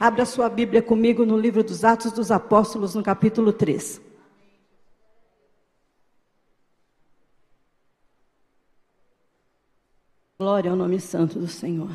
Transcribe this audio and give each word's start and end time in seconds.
Abra 0.00 0.24
sua 0.24 0.48
Bíblia 0.48 0.80
comigo 0.80 1.26
no 1.26 1.36
livro 1.36 1.62
dos 1.62 1.84
Atos 1.84 2.12
dos 2.12 2.30
Apóstolos, 2.30 2.94
no 2.94 3.02
capítulo 3.02 3.52
3. 3.52 4.00
Glória 10.38 10.70
ao 10.70 10.76
nome 10.76 10.98
santo 10.98 11.38
do 11.38 11.46
Senhor. 11.46 11.90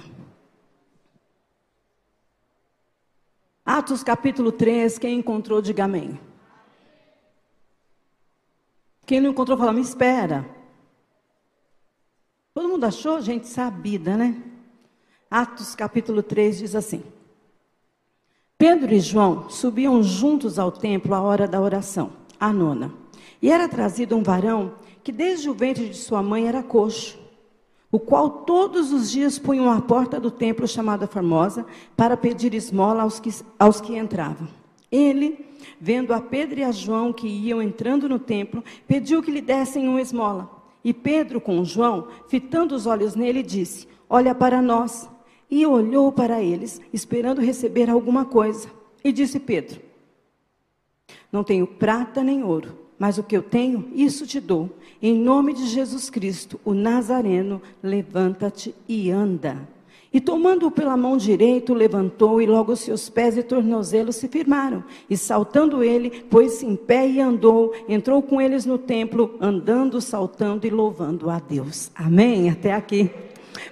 Atos 3.65 4.04
capítulo 4.04 4.51
3, 4.51 4.99
quem 4.99 5.17
encontrou, 5.17 5.59
diga 5.59 5.85
amém. 5.85 6.19
Quem 9.07 9.19
não 9.19 9.31
encontrou, 9.31 9.57
fala, 9.57 9.73
me 9.73 9.81
espera. 9.81 10.47
Todo 12.53 12.69
mundo 12.69 12.83
achou 12.83 13.19
gente 13.19 13.47
sabida, 13.47 14.15
né? 14.15 14.39
Atos 15.27 15.73
capítulo 15.73 16.21
3 16.21 16.59
diz 16.59 16.75
assim: 16.75 17.14
Pedro 18.57 18.93
e 18.93 18.99
João 18.99 19.49
subiam 19.49 20.01
juntos 20.01 20.57
ao 20.57 20.71
templo 20.71 21.13
à 21.13 21.21
hora 21.21 21.47
da 21.47 21.61
oração, 21.61 22.11
a 22.39 22.51
nona. 22.54 22.93
E 23.41 23.51
era 23.51 23.68
trazido 23.68 24.15
um 24.15 24.23
varão 24.23 24.73
que 25.04 25.11
desde 25.11 25.50
o 25.50 25.54
ventre 25.54 25.89
de 25.89 25.97
sua 25.97 26.23
mãe 26.23 26.47
era 26.47 26.63
coxo 26.63 27.25
o 27.96 27.99
qual 27.99 28.29
todos 28.29 28.91
os 28.91 29.10
dias 29.10 29.39
punham 29.39 29.71
à 29.71 29.79
porta 29.79 30.19
do 30.19 30.29
templo 30.29 30.68
chamada 30.68 31.07
Formosa 31.07 31.65
para 31.96 32.17
pedir 32.17 32.53
esmola 32.53 33.03
aos 33.03 33.22
que, 33.22 33.30
aos 33.58 33.80
que 33.80 33.97
entravam. 33.97 34.49
Ele, 34.91 35.45
vendo 35.80 36.13
a 36.13 36.19
Pedro 36.19 36.59
e 36.59 36.63
a 36.66 36.73
João 36.73 37.13
que 37.13 37.25
iam 37.25 37.61
entrando 37.61 38.09
no 38.09 38.19
templo, 38.19 38.61
pediu 38.85 39.23
que 39.23 39.31
lhe 39.31 39.39
dessem 39.39 39.88
uma 39.88 40.02
esmola. 40.02 40.52
E 40.83 40.94
Pedro, 40.94 41.39
com 41.39 41.63
João, 41.63 42.09
fitando 42.27 42.75
os 42.75 42.85
olhos 42.85 43.16
nele, 43.16 43.41
disse: 43.41 43.88
Olha 44.09 44.35
para 44.35 44.61
nós. 44.61 45.09
E 45.49 45.66
olhou 45.66 46.11
para 46.11 46.41
eles, 46.41 46.81
esperando 46.91 47.41
receber 47.41 47.89
alguma 47.89 48.25
coisa. 48.25 48.67
E 49.03 49.11
disse 49.11 49.39
Pedro: 49.39 49.80
Não 51.31 51.44
tenho 51.44 51.67
prata 51.67 52.23
nem 52.23 52.43
ouro 52.43 52.85
mas 52.97 53.17
o 53.17 53.23
que 53.23 53.35
eu 53.35 53.43
tenho, 53.43 53.89
isso 53.93 54.25
te 54.25 54.39
dou. 54.39 54.69
Em 55.02 55.17
nome 55.17 55.53
de 55.53 55.67
Jesus 55.67 56.09
Cristo, 56.09 56.59
o 56.63 56.73
Nazareno, 56.73 57.61
levanta-te 57.83 58.73
e 58.87 59.11
anda. 59.11 59.57
E 60.13 60.21
tomando-o 60.21 60.71
pela 60.71 60.95
mão 60.95 61.17
direita, 61.17 61.73
levantou, 61.73 62.41
e 62.41 62.45
logo 62.45 62.73
seus 62.77 63.09
pés 63.09 63.35
e 63.35 63.43
tornozelos 63.43 64.15
se 64.15 64.30
firmaram. 64.30 64.81
E 65.09 65.17
saltando 65.17 65.83
ele, 65.83 66.09
pôs-se 66.09 66.65
em 66.65 66.75
pé 66.75 67.05
e 67.05 67.19
andou, 67.19 67.73
entrou 67.89 68.21
com 68.21 68.39
eles 68.39 68.65
no 68.65 68.77
templo, 68.77 69.35
andando, 69.41 69.99
saltando 69.99 70.65
e 70.65 70.69
louvando 70.69 71.30
a 71.30 71.37
Deus. 71.37 71.91
Amém? 71.93 72.49
Até 72.49 72.71
aqui. 72.71 73.11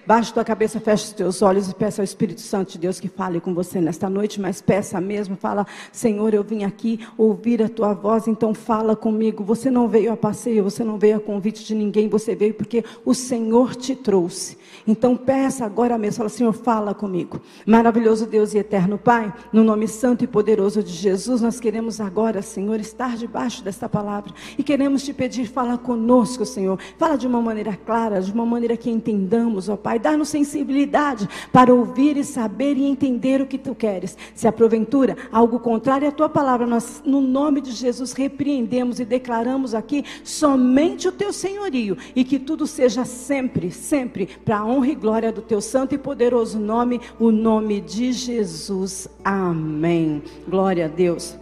Baixe 0.05 0.33
tua 0.33 0.43
cabeça, 0.43 0.81
feche 0.81 1.05
os 1.05 1.13
teus 1.13 1.41
olhos 1.41 1.69
e 1.69 1.73
peça 1.73 2.01
ao 2.01 2.03
Espírito 2.03 2.41
Santo 2.41 2.73
de 2.73 2.79
Deus 2.79 2.99
que 2.99 3.07
fale 3.07 3.39
com 3.39 3.53
você 3.53 3.79
nesta 3.79 4.09
noite, 4.09 4.41
mas 4.41 4.61
peça 4.61 4.99
mesmo, 4.99 5.37
fala, 5.37 5.65
Senhor, 5.93 6.33
eu 6.33 6.43
vim 6.43 6.65
aqui 6.65 6.99
ouvir 7.17 7.63
a 7.63 7.69
tua 7.69 7.93
voz, 7.93 8.27
então 8.27 8.53
fala 8.53 8.97
comigo. 8.97 9.45
Você 9.45 9.71
não 9.71 9.87
veio 9.87 10.11
a 10.11 10.17
passeio, 10.17 10.61
você 10.61 10.83
não 10.83 10.97
veio 10.97 11.17
a 11.17 11.19
convite 11.21 11.63
de 11.63 11.73
ninguém, 11.73 12.09
você 12.09 12.35
veio 12.35 12.53
porque 12.53 12.83
o 13.05 13.13
Senhor 13.13 13.75
te 13.75 13.95
trouxe. 13.95 14.57
Então 14.85 15.15
peça 15.15 15.65
agora 15.65 15.97
mesmo, 15.97 16.17
fala, 16.17 16.29
Senhor, 16.29 16.51
fala 16.51 16.93
comigo. 16.93 17.39
Maravilhoso 17.65 18.25
Deus 18.25 18.53
e 18.53 18.57
eterno 18.57 18.97
Pai, 18.97 19.33
no 19.53 19.63
nome 19.63 19.87
santo 19.87 20.25
e 20.25 20.27
poderoso 20.27 20.83
de 20.83 20.91
Jesus, 20.91 21.41
nós 21.41 21.61
queremos 21.61 22.01
agora, 22.01 22.41
Senhor, 22.41 22.77
estar 22.81 23.15
debaixo 23.15 23.63
desta 23.63 23.87
palavra 23.87 24.33
e 24.57 24.63
queremos 24.63 25.03
te 25.03 25.13
pedir, 25.13 25.45
fala 25.45 25.77
conosco, 25.77 26.45
Senhor. 26.45 26.77
Fala 26.97 27.17
de 27.17 27.25
uma 27.25 27.41
maneira 27.41 27.77
clara, 27.77 28.21
de 28.21 28.33
uma 28.33 28.45
maneira 28.45 28.75
que 28.75 28.89
entendamos, 28.89 29.69
ó 29.69 29.77
Pai. 29.77 29.92
Dá-nos 29.99 30.29
sensibilidade 30.29 31.27
para 31.51 31.73
ouvir 31.73 32.17
e 32.17 32.23
saber 32.23 32.77
e 32.77 32.85
entender 32.85 33.41
o 33.41 33.47
que 33.47 33.57
tu 33.57 33.73
queres. 33.73 34.17
Se 34.33 34.47
aproventura 34.47 35.17
algo 35.31 35.59
contrário 35.59 36.07
à 36.07 36.11
tua 36.11 36.29
palavra, 36.29 36.65
nós, 36.65 37.01
no 37.05 37.21
nome 37.21 37.61
de 37.61 37.71
Jesus, 37.71 38.13
repreendemos 38.13 38.99
e 38.99 39.05
declaramos 39.05 39.73
aqui 39.73 40.03
somente 40.23 41.07
o 41.07 41.11
teu 41.11 41.31
senhorio 41.31 41.97
e 42.15 42.23
que 42.23 42.39
tudo 42.39 42.65
seja 42.65 43.05
sempre, 43.05 43.71
sempre 43.71 44.27
para 44.43 44.59
a 44.59 44.65
honra 44.65 44.87
e 44.87 44.95
glória 44.95 45.31
do 45.31 45.41
teu 45.41 45.61
santo 45.61 45.95
e 45.95 45.97
poderoso 45.97 46.59
nome, 46.59 46.99
o 47.19 47.31
nome 47.31 47.81
de 47.81 48.11
Jesus. 48.11 49.07
Amém. 49.23 50.21
Glória 50.47 50.85
a 50.85 50.89
Deus. 50.89 51.37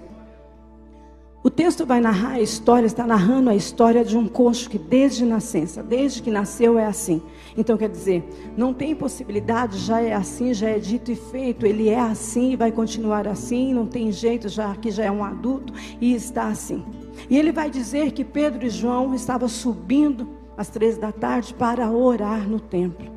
O 1.43 1.49
texto 1.49 1.87
vai 1.87 1.99
narrar 1.99 2.33
a 2.33 2.41
história, 2.41 2.85
está 2.85 3.05
narrando 3.07 3.49
a 3.49 3.55
história 3.55 4.05
de 4.05 4.15
um 4.15 4.27
coxo 4.27 4.69
que 4.69 4.77
desde 4.77 5.25
nascença, 5.25 5.81
desde 5.81 6.21
que 6.21 6.29
nasceu 6.29 6.77
é 6.77 6.85
assim. 6.85 7.19
Então 7.57 7.77
quer 7.77 7.89
dizer, 7.89 8.23
não 8.55 8.73
tem 8.73 8.95
possibilidade, 8.95 9.77
já 9.77 10.01
é 10.01 10.13
assim, 10.13 10.53
já 10.53 10.69
é 10.69 10.79
dito 10.79 11.11
e 11.11 11.15
feito, 11.15 11.65
ele 11.65 11.89
é 11.89 11.99
assim 11.99 12.51
e 12.51 12.55
vai 12.55 12.71
continuar 12.71 13.27
assim, 13.27 13.73
não 13.73 13.85
tem 13.85 14.11
jeito, 14.11 14.47
já 14.47 14.75
que 14.75 14.89
já 14.89 15.05
é 15.05 15.11
um 15.11 15.23
adulto 15.23 15.73
e 15.99 16.13
está 16.13 16.47
assim. 16.47 16.83
E 17.29 17.37
ele 17.37 17.51
vai 17.51 17.69
dizer 17.69 18.11
que 18.11 18.23
Pedro 18.23 18.65
e 18.65 18.69
João 18.69 19.13
estavam 19.13 19.47
subindo 19.47 20.27
às 20.57 20.69
três 20.69 20.97
da 20.97 21.11
tarde 21.11 21.53
para 21.53 21.89
orar 21.91 22.47
no 22.47 22.59
templo. 22.59 23.11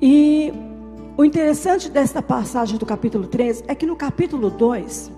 E 0.00 0.52
o 1.16 1.24
interessante 1.24 1.90
desta 1.90 2.22
passagem 2.22 2.78
do 2.78 2.86
capítulo 2.86 3.26
3 3.26 3.64
é 3.68 3.74
que 3.74 3.84
no 3.84 3.94
capítulo 3.94 4.48
2 4.48 5.12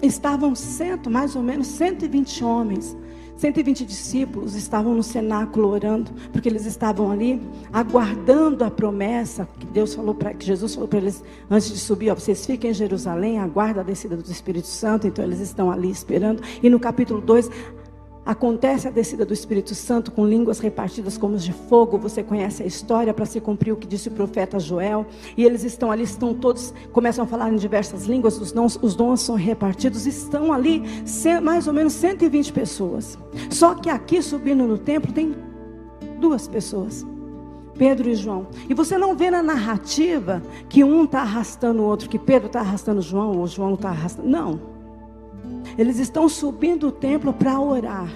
estavam 0.00 0.54
cento, 0.54 1.10
mais 1.10 1.34
ou 1.34 1.42
menos 1.42 1.66
120 1.66 2.44
homens. 2.44 2.96
120 3.38 3.86
discípulos 3.86 4.56
estavam 4.56 4.94
no 4.94 5.02
cenáculo 5.02 5.68
orando, 5.68 6.10
porque 6.32 6.48
eles 6.48 6.66
estavam 6.66 7.12
ali 7.12 7.40
aguardando 7.72 8.64
a 8.64 8.70
promessa 8.70 9.48
que 9.60 9.66
Deus 9.66 9.94
falou 9.94 10.12
para 10.12 10.34
que 10.34 10.44
Jesus 10.44 10.74
falou 10.74 10.88
para 10.88 10.98
eles 10.98 11.22
antes 11.48 11.68
de 11.68 11.78
subir, 11.78 12.10
ó, 12.10 12.16
vocês 12.16 12.44
fiquem 12.44 12.72
em 12.72 12.74
Jerusalém, 12.74 13.38
aguarda 13.38 13.80
a 13.80 13.84
descida 13.84 14.16
do 14.16 14.28
Espírito 14.28 14.66
Santo, 14.66 15.06
então 15.06 15.24
eles 15.24 15.38
estão 15.38 15.70
ali 15.70 15.88
esperando. 15.88 16.42
E 16.60 16.68
no 16.68 16.80
capítulo 16.80 17.20
2, 17.20 17.48
Acontece 18.28 18.86
a 18.86 18.90
descida 18.90 19.24
do 19.24 19.32
Espírito 19.32 19.74
Santo 19.74 20.12
com 20.12 20.26
línguas 20.26 20.58
repartidas 20.58 21.16
como 21.16 21.38
de 21.38 21.50
fogo. 21.50 21.96
Você 21.96 22.22
conhece 22.22 22.62
a 22.62 22.66
história 22.66 23.14
para 23.14 23.24
se 23.24 23.40
cumprir 23.40 23.72
o 23.72 23.76
que 23.76 23.86
disse 23.86 24.08
o 24.08 24.10
profeta 24.10 24.60
Joel. 24.60 25.06
E 25.34 25.46
eles 25.46 25.64
estão 25.64 25.90
ali, 25.90 26.02
estão 26.02 26.34
todos, 26.34 26.74
começam 26.92 27.24
a 27.24 27.26
falar 27.26 27.50
em 27.50 27.56
diversas 27.56 28.04
línguas. 28.04 28.38
Os 28.38 28.52
dons, 28.52 28.78
os 28.82 28.94
dons 28.94 29.22
são 29.22 29.34
repartidos. 29.34 30.06
Estão 30.06 30.52
ali 30.52 30.82
mais 31.42 31.66
ou 31.66 31.72
menos 31.72 31.94
120 31.94 32.52
pessoas. 32.52 33.18
Só 33.48 33.74
que 33.74 33.88
aqui 33.88 34.20
subindo 34.20 34.66
no 34.66 34.76
templo 34.76 35.10
tem 35.10 35.34
duas 36.20 36.46
pessoas. 36.46 37.06
Pedro 37.78 38.10
e 38.10 38.14
João. 38.14 38.48
E 38.68 38.74
você 38.74 38.98
não 38.98 39.16
vê 39.16 39.30
na 39.30 39.42
narrativa 39.42 40.42
que 40.68 40.84
um 40.84 41.04
está 41.04 41.22
arrastando 41.22 41.80
o 41.80 41.86
outro, 41.86 42.10
que 42.10 42.18
Pedro 42.18 42.48
está 42.48 42.60
arrastando 42.60 43.00
João, 43.00 43.38
ou 43.38 43.46
João 43.46 43.72
está 43.72 43.88
arrastando. 43.88 44.28
Não. 44.28 44.77
Eles 45.78 46.00
estão 46.00 46.28
subindo 46.28 46.88
o 46.88 46.92
templo 46.92 47.32
para 47.32 47.60
orar. 47.60 48.10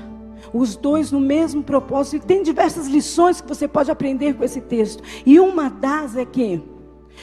Os 0.53 0.75
dois 0.75 1.13
no 1.13 1.21
mesmo 1.21 1.63
propósito. 1.63 2.25
E 2.25 2.27
tem 2.27 2.43
diversas 2.43 2.89
lições 2.89 3.41
que 3.41 3.49
você 3.49 3.69
pode 3.69 3.91
aprender 3.91 4.35
com 4.35 4.43
esse 4.43 4.61
texto. 4.61 5.03
E 5.25 5.39
uma 5.39 5.71
das 5.71 6.17
é 6.17 6.25
que 6.25 6.61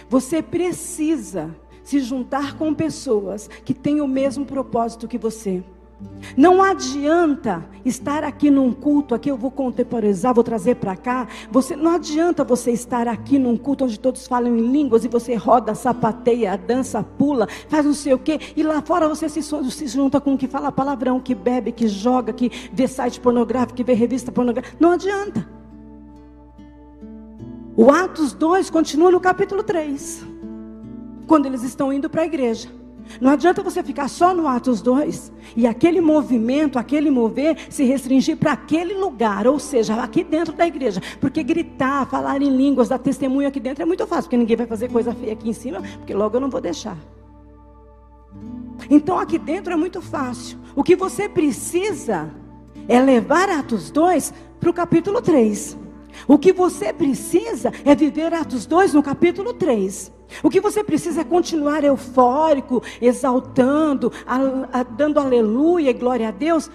você 0.09 0.41
precisa 0.41 1.53
se 1.83 1.99
juntar 1.99 2.57
com 2.57 2.73
pessoas 2.73 3.49
que 3.65 3.73
têm 3.73 3.99
o 3.99 4.07
mesmo 4.07 4.45
propósito 4.45 5.07
que 5.07 5.17
você. 5.17 5.61
Não 6.37 6.63
adianta 6.63 7.65
estar 7.83 8.23
aqui 8.23 8.49
num 8.49 8.71
culto, 8.71 9.13
aqui 9.13 9.29
eu 9.29 9.37
vou 9.37 9.51
contemporizar, 9.51 10.33
vou 10.33 10.43
trazer 10.43 10.75
para 10.75 10.95
cá. 10.95 11.27
Você 11.51 11.75
não 11.75 11.91
adianta 11.91 12.43
você 12.43 12.71
estar 12.71 13.07
aqui 13.07 13.37
num 13.37 13.57
culto 13.57 13.85
onde 13.85 13.99
todos 13.99 14.27
falam 14.27 14.55
em 14.55 14.71
línguas 14.71 15.03
e 15.03 15.07
você 15.07 15.35
roda, 15.35 15.75
sapateia, 15.75 16.57
dança, 16.57 17.03
pula, 17.03 17.47
faz 17.67 17.85
não 17.85 17.93
sei 17.93 18.13
o 18.13 18.19
quê, 18.19 18.39
e 18.55 18.63
lá 18.63 18.81
fora 18.81 19.07
você 19.07 19.27
se, 19.27 19.41
se 19.41 19.87
junta 19.87 20.21
com 20.21 20.33
o 20.33 20.37
que 20.37 20.47
fala 20.47 20.71
palavrão, 20.71 21.19
que 21.19 21.35
bebe, 21.35 21.71
que 21.71 21.87
joga, 21.87 22.31
que 22.31 22.51
vê 22.71 22.87
site 22.87 23.19
pornográfico, 23.19 23.75
que 23.75 23.83
vê 23.83 23.93
revista 23.93 24.31
pornográfica. 24.31 24.77
Não 24.79 24.91
adianta. 24.91 25.47
O 27.75 27.89
Atos 27.91 28.33
2 28.33 28.69
continua 28.69 29.11
no 29.11 29.19
capítulo 29.19 29.63
3. 29.63 30.25
Quando 31.27 31.45
eles 31.45 31.63
estão 31.63 31.93
indo 31.93 32.09
para 32.09 32.23
a 32.23 32.25
igreja. 32.25 32.78
Não 33.19 33.31
adianta 33.31 33.63
você 33.63 33.81
ficar 33.83 34.07
só 34.07 34.33
no 34.33 34.47
Atos 34.47 34.81
2 34.81 35.31
e 35.55 35.65
aquele 35.65 35.99
movimento, 35.99 36.77
aquele 36.77 37.09
mover 37.09 37.57
se 37.69 37.83
restringir 37.83 38.37
para 38.37 38.53
aquele 38.53 38.93
lugar, 38.93 39.47
ou 39.47 39.59
seja, 39.59 39.95
aqui 40.01 40.23
dentro 40.23 40.53
da 40.53 40.67
igreja. 40.67 41.01
Porque 41.19 41.41
gritar, 41.43 42.05
falar 42.07 42.41
em 42.41 42.49
línguas, 42.49 42.89
dar 42.89 42.99
testemunho 42.99 43.47
aqui 43.47 43.59
dentro 43.59 43.81
é 43.81 43.85
muito 43.85 44.05
fácil, 44.05 44.23
porque 44.23 44.37
ninguém 44.37 44.57
vai 44.57 44.67
fazer 44.67 44.89
coisa 44.89 45.13
feia 45.13 45.33
aqui 45.33 45.49
em 45.49 45.53
cima, 45.53 45.81
porque 45.97 46.13
logo 46.13 46.35
eu 46.35 46.41
não 46.41 46.49
vou 46.49 46.61
deixar. 46.61 46.97
Então 48.89 49.19
aqui 49.19 49.37
dentro 49.37 49.73
é 49.73 49.75
muito 49.75 50.01
fácil. 50.01 50.57
O 50.75 50.83
que 50.83 50.95
você 50.95 51.27
precisa 51.27 52.29
é 52.87 52.99
levar 52.99 53.49
Atos 53.49 53.91
2 53.91 54.33
para 54.59 54.69
o 54.69 54.73
capítulo 54.73 55.21
3. 55.21 55.77
O 56.27 56.37
que 56.37 56.53
você 56.53 56.93
precisa 56.93 57.71
é 57.85 57.95
viver 57.95 58.33
Atos 58.33 58.65
2 58.65 58.93
no 58.93 59.03
capítulo 59.03 59.53
3. 59.53 60.11
O 60.43 60.49
que 60.49 60.61
você 60.61 60.83
precisa 60.83 61.21
é 61.21 61.23
continuar 61.23 61.83
eufórico, 61.83 62.83
exaltando, 63.01 64.11
a, 64.25 64.79
a, 64.79 64.83
dando 64.83 65.19
aleluia 65.19 65.89
e 65.89 65.93
glória 65.93 66.27
a 66.27 66.31
Deus 66.31 66.69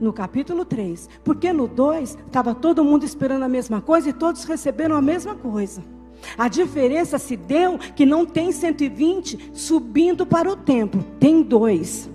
no 0.00 0.12
capítulo 0.12 0.64
3. 0.64 1.08
Porque 1.22 1.52
no 1.52 1.66
2 1.66 2.18
estava 2.26 2.54
todo 2.54 2.84
mundo 2.84 3.04
esperando 3.04 3.42
a 3.42 3.48
mesma 3.48 3.80
coisa 3.80 4.08
e 4.08 4.12
todos 4.12 4.44
receberam 4.44 4.96
a 4.96 5.02
mesma 5.02 5.34
coisa. 5.34 5.82
A 6.36 6.48
diferença 6.48 7.18
se 7.18 7.36
deu 7.36 7.78
que 7.78 8.06
não 8.06 8.24
tem 8.24 8.50
120 8.50 9.50
subindo 9.52 10.24
para 10.26 10.50
o 10.50 10.56
templo, 10.56 11.04
tem 11.20 11.42
dois. 11.42 12.10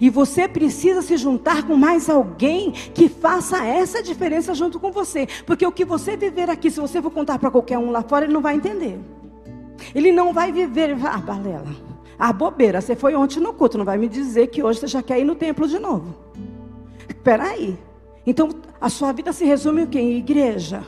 E 0.00 0.08
você 0.10 0.48
precisa 0.48 1.02
se 1.02 1.16
juntar 1.16 1.66
com 1.66 1.76
mais 1.76 2.08
alguém 2.08 2.72
que 2.72 3.08
faça 3.08 3.64
essa 3.64 4.02
diferença 4.02 4.54
junto 4.54 4.78
com 4.78 4.90
você. 4.92 5.26
Porque 5.46 5.66
o 5.66 5.72
que 5.72 5.84
você 5.84 6.16
viver 6.16 6.48
aqui, 6.50 6.70
se 6.70 6.80
você 6.80 7.00
for 7.02 7.10
contar 7.10 7.38
para 7.38 7.50
qualquer 7.50 7.78
um 7.78 7.90
lá 7.90 8.02
fora, 8.02 8.24
ele 8.24 8.32
não 8.32 8.40
vai 8.40 8.54
entender. 8.54 8.98
Ele 9.94 10.12
não 10.12 10.32
vai 10.32 10.52
viver, 10.52 10.96
ah, 11.04 11.18
balela. 11.18 11.74
Ah, 12.18 12.32
bobeira, 12.32 12.80
você 12.80 12.94
foi 12.94 13.14
ontem 13.14 13.40
no 13.40 13.52
culto, 13.52 13.76
não 13.76 13.84
vai 13.84 13.98
me 13.98 14.08
dizer 14.08 14.46
que 14.48 14.62
hoje 14.62 14.78
você 14.80 14.86
já 14.86 15.02
quer 15.02 15.18
ir 15.18 15.24
no 15.24 15.34
templo 15.34 15.66
de 15.66 15.78
novo. 15.78 16.14
Espera 17.08 17.44
aí. 17.44 17.76
Então, 18.24 18.50
a 18.80 18.88
sua 18.88 19.12
vida 19.12 19.32
se 19.32 19.44
resume 19.44 19.82
o 19.82 19.86
quê? 19.88 19.98
Em 19.98 20.16
igreja. 20.18 20.84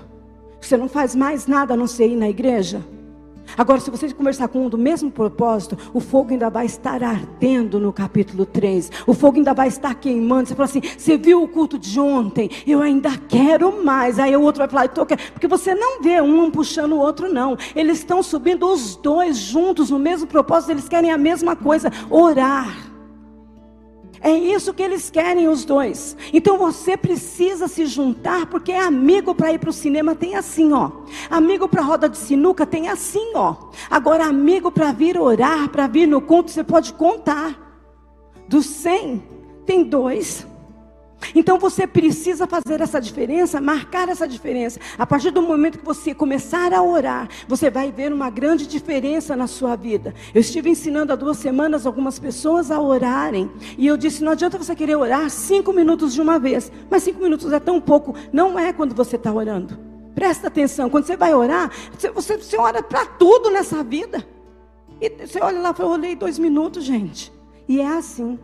Você 0.61 0.77
não 0.77 0.89
faz 0.89 1.15
mais 1.15 1.47
nada 1.47 1.75
a 1.75 1.77
não 1.77 1.87
ser 1.87 2.07
ir 2.07 2.17
na 2.17 2.29
igreja? 2.29 2.85
Agora, 3.57 3.81
se 3.81 3.91
você 3.91 4.13
conversar 4.13 4.49
com 4.49 4.67
um 4.67 4.69
do 4.69 4.79
mesmo 4.79 5.11
propósito, 5.11 5.77
o 5.93 6.01
fogo 6.01 6.33
ainda 6.33 6.51
vai 6.51 6.67
estar 6.67 7.03
ardendo 7.03 7.79
no 7.79 7.93
capítulo 7.93 8.45
3. 8.45 8.91
O 9.07 9.15
fogo 9.15 9.39
ainda 9.39 9.55
vai 9.55 9.69
estar 9.69 9.95
queimando. 9.95 10.49
Você 10.49 10.55
fala 10.55 10.69
assim: 10.69 10.81
você 10.81 11.17
viu 11.17 11.43
o 11.43 11.49
culto 11.49 11.79
de 11.79 11.99
ontem? 12.01 12.51
Eu 12.67 12.81
ainda 12.81 13.11
quero 13.29 13.85
mais. 13.85 14.19
Aí 14.19 14.37
o 14.37 14.43
outro 14.43 14.61
vai 14.61 14.69
falar: 14.69 14.87
estou 14.87 15.07
querendo. 15.07 15.33
Porque 15.33 15.47
você 15.47 15.75
não 15.75 16.03
vê 16.03 16.21
um 16.21 16.51
puxando 16.51 16.93
o 16.93 16.99
outro, 16.99 17.33
não. 17.33 17.57
Eles 17.75 17.99
estão 17.99 18.23
subindo 18.23 18.67
os 18.67 18.97
dois 18.97 19.37
juntos 19.37 19.91
no 19.91 19.99
mesmo 19.99 20.27
propósito. 20.27 20.71
Eles 20.71 20.89
querem 20.89 21.11
a 21.11 21.19
mesma 21.19 21.55
coisa: 21.55 21.91
orar. 22.11 22.94
É 24.25 24.33
isso 24.33 24.73
que 24.73 24.83
eles 24.83 25.11
querem, 25.11 25.49
os 25.49 25.67
dois. 25.67 26.17
Então 26.33 26.57
você 26.57 26.97
precisa 26.97 27.69
se 27.69 27.85
juntar, 27.85 28.47
porque 28.47 28.73
é 28.73 28.81
amigo 28.81 29.35
para 29.35 29.53
ir 29.53 29.59
para 29.59 29.69
o 29.69 29.73
cinema 29.73 30.15
tem 30.15 30.35
assim, 30.35 30.73
ó. 30.73 30.91
Amigo 31.29 31.69
para 31.69 31.83
roda 31.83 32.09
de 32.09 32.17
sinuca 32.17 32.65
tem 32.65 32.89
assim, 32.89 33.33
ó. 33.35 33.55
Agora, 33.91 34.25
amigo 34.25 34.73
para 34.73 34.93
vir 34.93 35.21
orar, 35.21 35.69
para 35.69 35.87
vir 35.87 36.09
no 36.09 36.23
culto, 36.23 36.51
você 36.51 36.65
pode 36.65 36.95
contar. 36.95 37.55
Dos 38.49 38.65
100, 38.65 39.23
tem 39.67 39.85
dois. 39.85 40.47
Então 41.35 41.59
você 41.59 41.87
precisa 41.87 42.47
fazer 42.47 42.81
essa 42.81 43.01
diferença, 43.01 43.61
marcar 43.61 44.09
essa 44.09 44.27
diferença. 44.27 44.81
A 44.99 45.07
partir 45.07 45.31
do 45.31 45.43
momento 45.43 45.79
que 45.79 45.85
você 45.85 46.15
começar 46.15 46.73
a 46.73 46.83
orar, 46.83 47.29
você 47.47 47.71
vai 47.71 47.93
ver 47.93 48.13
uma 48.13 48.31
grande 48.31 48.67
diferença 48.67 49.37
na 49.37 49.47
sua 49.47 49.77
vida. 49.77 50.15
Eu 50.35 50.41
estive 50.41 50.71
ensinando 50.71 51.13
há 51.13 51.17
duas 51.17 51.37
semanas 51.37 51.87
algumas 51.87 52.19
pessoas 52.19 52.71
a 52.71 52.81
orarem. 52.81 53.51
E 53.79 53.87
eu 53.87 53.97
disse: 53.97 54.25
não 54.25 54.33
adianta 54.33 54.59
você 54.59 54.75
querer 54.75 54.97
orar 54.97 55.31
cinco 55.31 55.73
minutos 55.73 56.15
de 56.15 56.21
uma 56.21 56.39
vez. 56.39 56.71
Mas 56.91 57.03
cinco 57.03 57.23
minutos 57.23 57.53
é 57.53 57.61
tão 57.61 57.81
pouco. 57.81 58.15
Não 58.33 58.59
é 58.59 58.73
quando 58.73 58.95
você 58.95 59.17
está 59.17 59.33
orando. 59.33 59.79
Presta 60.15 60.49
atenção. 60.49 60.89
Quando 60.89 61.05
você 61.05 61.17
vai 61.17 61.35
orar, 61.35 61.71
você, 61.93 62.37
você, 62.37 62.57
ora 62.57 62.83
para 62.83 63.05
tudo 63.05 63.51
nessa 63.51 63.83
vida. 63.83 64.27
E 65.01 65.11
você 65.27 65.41
olha 65.41 65.61
lá, 65.61 65.75
eu 65.79 65.87
orei 65.87 66.15
dois 66.15 66.39
minutos, 66.39 66.85
gente. 66.85 67.33
E 67.69 67.81
é 67.81 67.87
assim. 67.87 68.39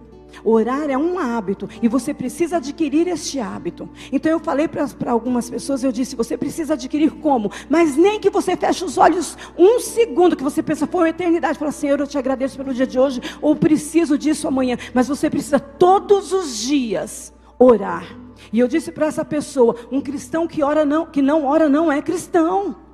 Orar 0.45 0.89
é 0.91 0.97
um 0.97 1.19
hábito 1.19 1.69
e 1.83 1.89
você 1.89 2.15
precisa 2.15 2.57
adquirir 2.57 3.09
este 3.09 3.39
hábito. 3.39 3.89
Então 4.13 4.31
eu 4.31 4.41
falei 4.41 4.69
para 4.69 4.87
algumas 5.11 5.49
pessoas, 5.49 5.83
eu 5.83 5.93
disse, 5.93 6.17
você 6.17 6.37
precisa 6.37 6.75
adquirir 6.75 7.11
como? 7.13 7.51
Mas 7.69 7.97
nem 7.97 8.21
que 8.21 8.31
você 8.31 8.57
feche 8.57 8.85
os 8.85 8.99
olhos 8.99 9.37
um 9.59 9.81
segundo, 9.81 10.37
que 10.37 10.43
você 10.43 10.63
pensa, 10.63 10.87
foi 10.87 11.03
uma 11.03 11.09
eternidade. 11.09 11.59
Fala, 11.59 11.73
Senhor, 11.73 12.01
eu 12.01 12.07
te 12.07 12.19
agradeço 12.19 12.57
pelo 12.57 12.75
dia 12.75 12.87
de 12.87 12.99
hoje, 12.99 13.21
ou 13.41 13.55
preciso 13.57 14.17
disso 14.17 14.49
amanhã. 14.49 14.77
Mas 14.95 15.09
você 15.09 15.29
precisa 15.29 15.59
todos 15.59 16.33
os 16.33 16.59
dias 16.59 17.33
orar. 17.59 18.05
E 18.53 18.59
eu 18.59 18.67
disse 18.67 18.91
para 18.91 19.07
essa 19.07 19.25
pessoa, 19.25 19.77
um 19.93 20.01
cristão 20.01 20.47
que 20.47 20.63
ora 20.63 20.85
não, 20.85 21.07
que 21.07 21.23
não 21.23 21.45
ora 21.45 21.69
não 21.69 21.93
é 21.93 22.01
cristão. 22.01 22.90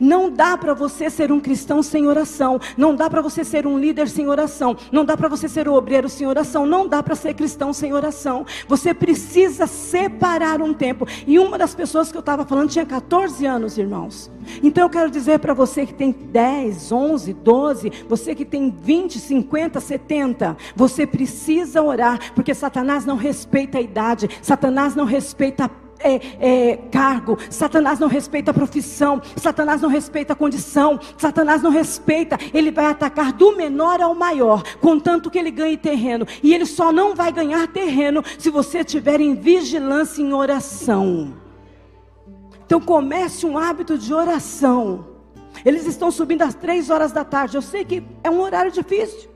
Não 0.00 0.30
dá 0.30 0.56
para 0.56 0.74
você 0.74 1.10
ser 1.10 1.30
um 1.30 1.40
cristão 1.40 1.82
sem 1.82 2.06
oração. 2.06 2.60
Não 2.76 2.94
dá 2.94 3.08
para 3.08 3.20
você 3.20 3.44
ser 3.44 3.66
um 3.66 3.78
líder 3.78 4.08
sem 4.08 4.28
oração. 4.28 4.76
Não 4.90 5.04
dá 5.04 5.16
para 5.16 5.28
você 5.28 5.48
ser 5.48 5.68
um 5.68 5.74
obreiro 5.74 6.08
sem 6.08 6.26
oração. 6.26 6.66
Não 6.66 6.86
dá 6.86 7.02
para 7.02 7.14
ser 7.14 7.34
cristão 7.34 7.72
sem 7.72 7.92
oração. 7.92 8.44
Você 8.68 8.94
precisa 8.94 9.66
separar 9.66 10.60
um 10.60 10.72
tempo. 10.72 11.06
E 11.26 11.38
uma 11.38 11.58
das 11.58 11.74
pessoas 11.74 12.10
que 12.10 12.16
eu 12.16 12.20
estava 12.20 12.44
falando 12.44 12.70
tinha 12.70 12.86
14 12.86 13.44
anos, 13.46 13.78
irmãos. 13.78 14.30
Então 14.62 14.84
eu 14.84 14.90
quero 14.90 15.10
dizer 15.10 15.38
para 15.38 15.54
você 15.54 15.86
que 15.86 15.94
tem 15.94 16.10
10, 16.10 16.92
11, 16.92 17.32
12, 17.32 17.92
você 18.08 18.34
que 18.34 18.44
tem 18.44 18.70
20, 18.70 19.18
50, 19.18 19.80
70, 19.80 20.56
você 20.74 21.06
precisa 21.06 21.82
orar, 21.82 22.32
porque 22.34 22.54
Satanás 22.54 23.04
não 23.04 23.16
respeita 23.16 23.78
a 23.78 23.80
idade, 23.80 24.28
Satanás 24.42 24.94
não 24.94 25.04
respeita 25.04 25.64
a 25.64 25.81
é, 26.02 26.20
é, 26.40 26.76
cargo, 26.90 27.38
Satanás 27.50 27.98
não 27.98 28.08
respeita 28.08 28.50
a 28.50 28.54
profissão, 28.54 29.20
Satanás 29.36 29.80
não 29.80 29.88
respeita 29.88 30.32
a 30.32 30.36
condição, 30.36 30.98
Satanás 31.16 31.62
não 31.62 31.70
respeita, 31.70 32.38
ele 32.52 32.70
vai 32.70 32.86
atacar 32.86 33.32
do 33.32 33.56
menor 33.56 34.00
ao 34.00 34.14
maior, 34.14 34.62
contanto 34.80 35.30
que 35.30 35.38
ele 35.38 35.50
ganhe 35.50 35.76
terreno, 35.76 36.26
e 36.42 36.54
ele 36.54 36.66
só 36.66 36.92
não 36.92 37.14
vai 37.14 37.32
ganhar 37.32 37.66
terreno 37.68 38.22
se 38.38 38.50
você 38.50 38.80
estiver 38.80 39.20
em 39.20 39.34
vigilância 39.34 40.20
em 40.20 40.32
oração. 40.32 41.34
Então 42.64 42.80
comece 42.80 43.44
um 43.44 43.58
hábito 43.58 43.98
de 43.98 44.14
oração. 44.14 45.12
Eles 45.64 45.86
estão 45.86 46.10
subindo 46.10 46.42
às 46.42 46.54
três 46.54 46.88
horas 46.88 47.12
da 47.12 47.24
tarde. 47.24 47.56
Eu 47.56 47.62
sei 47.62 47.84
que 47.84 48.02
é 48.24 48.30
um 48.30 48.40
horário 48.40 48.72
difícil. 48.72 49.30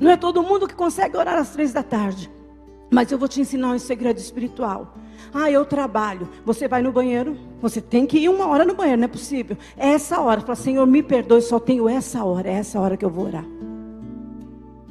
Não 0.00 0.10
é 0.10 0.16
todo 0.16 0.42
mundo 0.42 0.66
que 0.66 0.74
consegue 0.74 1.16
orar 1.16 1.36
às 1.36 1.50
três 1.50 1.74
da 1.74 1.82
tarde. 1.82 2.30
Mas 2.90 3.12
eu 3.12 3.18
vou 3.18 3.28
te 3.28 3.40
ensinar 3.40 3.72
um 3.72 3.78
segredo 3.78 4.18
espiritual. 4.18 4.94
Ah, 5.32 5.50
eu 5.50 5.64
trabalho. 5.64 6.28
Você 6.44 6.66
vai 6.66 6.82
no 6.82 6.90
banheiro, 6.90 7.36
você 7.60 7.80
tem 7.80 8.04
que 8.04 8.18
ir 8.18 8.28
uma 8.28 8.48
hora 8.48 8.64
no 8.64 8.74
banheiro, 8.74 9.00
não 9.00 9.04
é 9.04 9.08
possível. 9.08 9.56
É 9.76 9.90
essa 9.90 10.20
hora. 10.20 10.40
Fala, 10.40 10.56
Senhor, 10.56 10.84
me 10.86 11.02
perdoe, 11.02 11.40
só 11.40 11.60
tenho 11.60 11.88
essa 11.88 12.24
hora. 12.24 12.48
É 12.48 12.54
essa 12.54 12.80
hora 12.80 12.96
que 12.96 13.04
eu 13.04 13.10
vou 13.10 13.26
orar. 13.26 13.44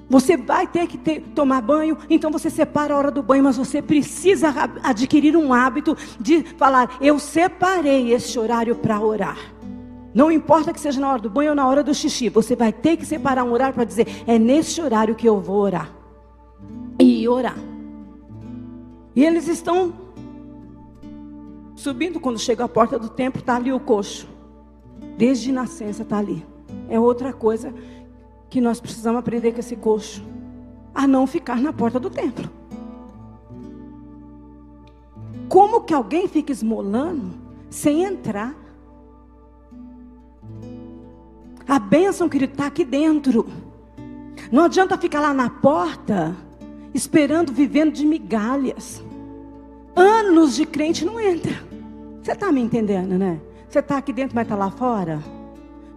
Você 0.09 0.35
vai 0.35 0.65
ter 0.65 0.87
que 0.87 0.97
ter, 0.97 1.21
tomar 1.35 1.61
banho, 1.61 1.95
então 2.09 2.31
você 2.31 2.49
separa 2.49 2.95
a 2.95 2.97
hora 2.97 3.11
do 3.11 3.21
banho, 3.21 3.43
mas 3.43 3.57
você 3.57 3.79
precisa 3.79 4.51
adquirir 4.81 5.37
um 5.37 5.53
hábito 5.53 5.95
de 6.19 6.41
falar: 6.57 6.97
Eu 6.99 7.19
separei 7.19 8.11
esse 8.11 8.39
horário 8.39 8.75
para 8.75 8.99
orar. 8.99 9.37
Não 10.11 10.31
importa 10.31 10.73
que 10.73 10.79
seja 10.79 10.99
na 10.99 11.11
hora 11.11 11.21
do 11.21 11.29
banho 11.29 11.51
ou 11.51 11.55
na 11.55 11.67
hora 11.67 11.83
do 11.83 11.93
xixi, 11.93 12.27
você 12.27 12.55
vai 12.55 12.73
ter 12.73 12.97
que 12.97 13.05
separar 13.05 13.43
um 13.43 13.51
horário 13.51 13.75
para 13.75 13.83
dizer: 13.83 14.07
É 14.25 14.39
nesse 14.39 14.81
horário 14.81 15.13
que 15.13 15.29
eu 15.29 15.39
vou 15.39 15.57
orar. 15.57 15.91
E 16.97 17.27
orar. 17.27 17.68
E 19.15 19.25
eles 19.25 19.47
estão 19.47 19.93
subindo. 21.75 22.19
Quando 22.19 22.39
chega 22.39 22.63
à 22.63 22.69
porta 22.69 22.97
do 22.99 23.09
templo, 23.09 23.39
está 23.39 23.55
ali 23.55 23.71
o 23.71 23.79
coxo. 23.79 24.27
Desde 25.17 25.51
nascença 25.51 26.03
está 26.03 26.17
ali. 26.17 26.45
É 26.87 26.99
outra 26.99 27.33
coisa 27.33 27.73
que 28.49 28.61
nós 28.61 28.79
precisamos 28.79 29.19
aprender 29.19 29.51
com 29.51 29.59
esse 29.59 29.75
coxo. 29.75 30.23
A 30.93 31.07
não 31.07 31.27
ficar 31.27 31.61
na 31.61 31.71
porta 31.71 31.99
do 31.99 32.09
templo. 32.09 32.49
Como 35.47 35.81
que 35.81 35.93
alguém 35.93 36.27
fica 36.27 36.51
esmolando 36.51 37.31
sem 37.69 38.03
entrar? 38.03 38.55
A 41.67 41.77
bênção, 41.77 42.27
querido, 42.27 42.53
está 42.53 42.65
aqui 42.67 42.83
dentro. 42.83 43.47
Não 44.51 44.63
adianta 44.63 44.97
ficar 44.97 45.19
lá 45.21 45.33
na 45.33 45.49
porta 45.49 46.35
esperando, 46.93 47.53
vivendo 47.53 47.93
de 47.93 48.05
migalhas. 48.05 49.03
Anos 49.95 50.55
de 50.55 50.65
crente 50.65 51.05
não 51.05 51.19
entra. 51.19 51.53
Você 52.21 52.31
está 52.31 52.51
me 52.51 52.61
entendendo, 52.61 53.17
né? 53.17 53.39
Você 53.67 53.79
está 53.79 53.97
aqui 53.97 54.13
dentro, 54.13 54.35
mas 54.35 54.45
está 54.45 54.55
lá 54.55 54.71
fora? 54.71 55.19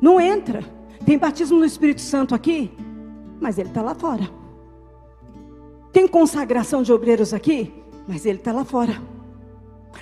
Não 0.01 0.21
entra. 0.21 0.63
Tem 1.05 1.19
batismo 1.19 1.59
no 1.59 1.65
Espírito 1.65 2.01
Santo 2.01 2.35
aqui, 2.35 2.71
mas 3.41 3.59
ele 3.59 3.69
está 3.69 3.83
lá 3.83 3.95
fora. 3.95 4.29
Tem 5.93 6.09
consagração 6.09 6.83
de 6.83 6.93
obreiros 6.93 7.35
aqui, 7.35 7.73
mas 8.07 8.25
ele 8.25 8.39
está 8.39 8.53
lá 8.53 8.65
fora. 8.65 9.01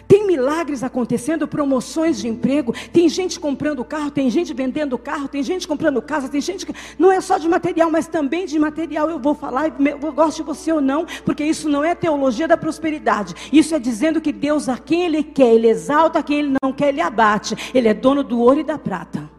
Tem 0.07 0.27
milagres 0.27 0.83
acontecendo, 0.83 1.47
promoções 1.47 2.19
de 2.19 2.29
emprego, 2.29 2.75
tem 2.93 3.09
gente 3.09 3.39
comprando 3.39 3.85
carro, 3.85 4.11
tem 4.11 4.29
gente 4.31 4.53
vendendo 4.53 4.99
carro, 4.99 5.29
tem 5.29 5.43
gente 5.43 5.67
comprando 5.67 6.03
casa, 6.03 6.29
tem 6.29 6.41
gente 6.41 6.67
que 6.67 6.75
não 6.99 7.13
é 7.13 7.21
só 7.21 7.39
de 7.39 7.49
material, 7.49 7.91
mas 7.91 8.07
também 8.07 8.47
de 8.47 8.59
material. 8.59 9.09
Eu 9.09 9.19
vou 9.19 9.35
falar, 9.35 9.73
eu 9.81 10.13
gosto 10.13 10.39
de 10.39 10.43
você 10.43 10.73
ou 10.73 10.81
não, 10.81 11.07
porque 11.25 11.45
isso 11.45 11.69
não 11.69 11.85
é 11.85 11.95
teologia 11.95 12.49
da 12.49 12.57
prosperidade. 12.57 13.35
Isso 13.53 13.75
é 13.75 13.79
dizendo 13.79 14.21
que 14.21 14.33
Deus 14.33 14.69
a 14.69 14.77
quem 14.77 15.05
ele 15.05 15.23
quer, 15.23 15.55
ele 15.55 15.69
exalta, 15.69 16.19
a 16.19 16.23
quem 16.23 16.39
ele 16.41 16.57
não 16.63 16.73
quer, 16.73 16.89
ele 16.89 17.01
abate. 17.01 17.57
Ele 17.73 17.89
é 17.89 17.95
dono 17.95 18.23
do 18.23 18.41
ouro 18.41 18.61
e 18.61 18.65
da 18.65 18.79
prata 18.79 19.30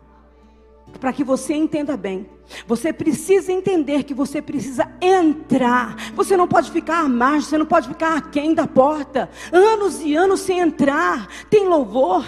para 1.01 1.11
que 1.11 1.23
você 1.23 1.55
entenda 1.55 1.97
bem. 1.97 2.29
Você 2.67 2.93
precisa 2.93 3.51
entender 3.51 4.03
que 4.03 4.13
você 4.13 4.39
precisa 4.39 4.87
entrar. 5.01 6.13
Você 6.13 6.37
não 6.37 6.47
pode 6.47 6.69
ficar 6.69 6.99
à 6.99 7.09
margem, 7.09 7.41
você 7.41 7.57
não 7.57 7.65
pode 7.65 7.87
ficar 7.87 8.15
aquém 8.15 8.53
da 8.53 8.67
porta. 8.67 9.27
Anos 9.51 9.99
e 9.99 10.15
anos 10.15 10.41
sem 10.41 10.59
entrar. 10.59 11.27
Tem 11.49 11.67
louvor, 11.67 12.23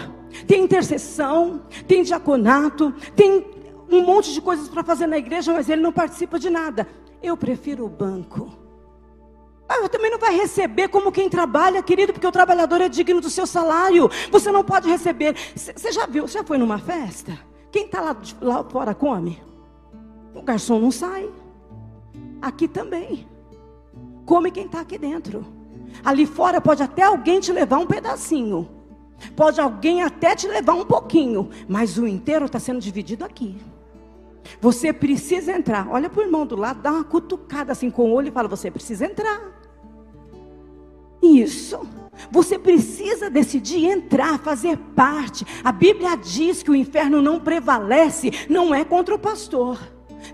tem 0.48 0.64
intercessão, 0.64 1.62
tem 1.86 2.02
diaconato, 2.02 2.92
tem 3.14 3.46
um 3.88 4.02
monte 4.02 4.32
de 4.32 4.40
coisas 4.40 4.68
para 4.68 4.82
fazer 4.82 5.06
na 5.06 5.18
igreja, 5.18 5.52
mas 5.52 5.68
ele 5.68 5.80
não 5.80 5.92
participa 5.92 6.36
de 6.36 6.50
nada. 6.50 6.88
Eu 7.22 7.36
prefiro 7.36 7.86
o 7.86 7.88
banco. 7.88 8.50
Ah, 9.68 9.88
também 9.88 10.10
não 10.10 10.18
vai 10.18 10.34
receber 10.34 10.88
como 10.88 11.12
quem 11.12 11.30
trabalha, 11.30 11.80
querido, 11.80 12.12
porque 12.12 12.26
o 12.26 12.32
trabalhador 12.32 12.80
é 12.80 12.88
digno 12.88 13.20
do 13.20 13.30
seu 13.30 13.46
salário. 13.46 14.10
Você 14.32 14.50
não 14.50 14.64
pode 14.64 14.90
receber. 14.90 15.36
Você 15.54 15.92
já 15.92 16.06
viu, 16.06 16.26
você 16.26 16.38
já 16.38 16.44
foi 16.44 16.58
numa 16.58 16.78
festa? 16.78 17.53
Quem 17.74 17.86
está 17.86 18.00
lá, 18.00 18.16
lá 18.40 18.62
fora 18.62 18.94
come? 18.94 19.42
O 20.32 20.42
garçom 20.42 20.78
não 20.78 20.92
sai. 20.92 21.28
Aqui 22.40 22.68
também. 22.68 23.26
Come 24.24 24.52
quem 24.52 24.66
está 24.66 24.78
aqui 24.78 24.96
dentro. 24.96 25.44
Ali 26.04 26.24
fora 26.24 26.60
pode 26.60 26.84
até 26.84 27.02
alguém 27.02 27.40
te 27.40 27.50
levar 27.50 27.78
um 27.78 27.86
pedacinho. 27.86 28.68
Pode 29.34 29.60
alguém 29.60 30.04
até 30.04 30.36
te 30.36 30.46
levar 30.46 30.74
um 30.74 30.84
pouquinho. 30.84 31.50
Mas 31.66 31.98
o 31.98 32.06
inteiro 32.06 32.44
está 32.46 32.60
sendo 32.60 32.78
dividido 32.78 33.24
aqui. 33.24 33.60
Você 34.60 34.92
precisa 34.92 35.50
entrar. 35.50 35.88
Olha 35.90 36.08
para 36.08 36.20
o 36.20 36.24
irmão 36.24 36.46
do 36.46 36.54
lado, 36.54 36.80
dá 36.80 36.92
uma 36.92 37.02
cutucada 37.02 37.72
assim 37.72 37.90
com 37.90 38.08
o 38.08 38.14
olho 38.14 38.28
e 38.28 38.30
fala: 38.30 38.46
Você 38.46 38.70
precisa 38.70 39.04
entrar. 39.04 39.53
Isso. 41.24 41.80
Você 42.30 42.58
precisa 42.58 43.30
decidir 43.30 43.86
entrar, 43.86 44.38
fazer 44.38 44.76
parte. 44.94 45.44
A 45.62 45.72
Bíblia 45.72 46.16
diz 46.16 46.62
que 46.62 46.70
o 46.70 46.74
inferno 46.74 47.20
não 47.20 47.40
prevalece, 47.40 48.30
não 48.48 48.74
é 48.74 48.84
contra 48.84 49.14
o 49.14 49.18
pastor 49.18 49.78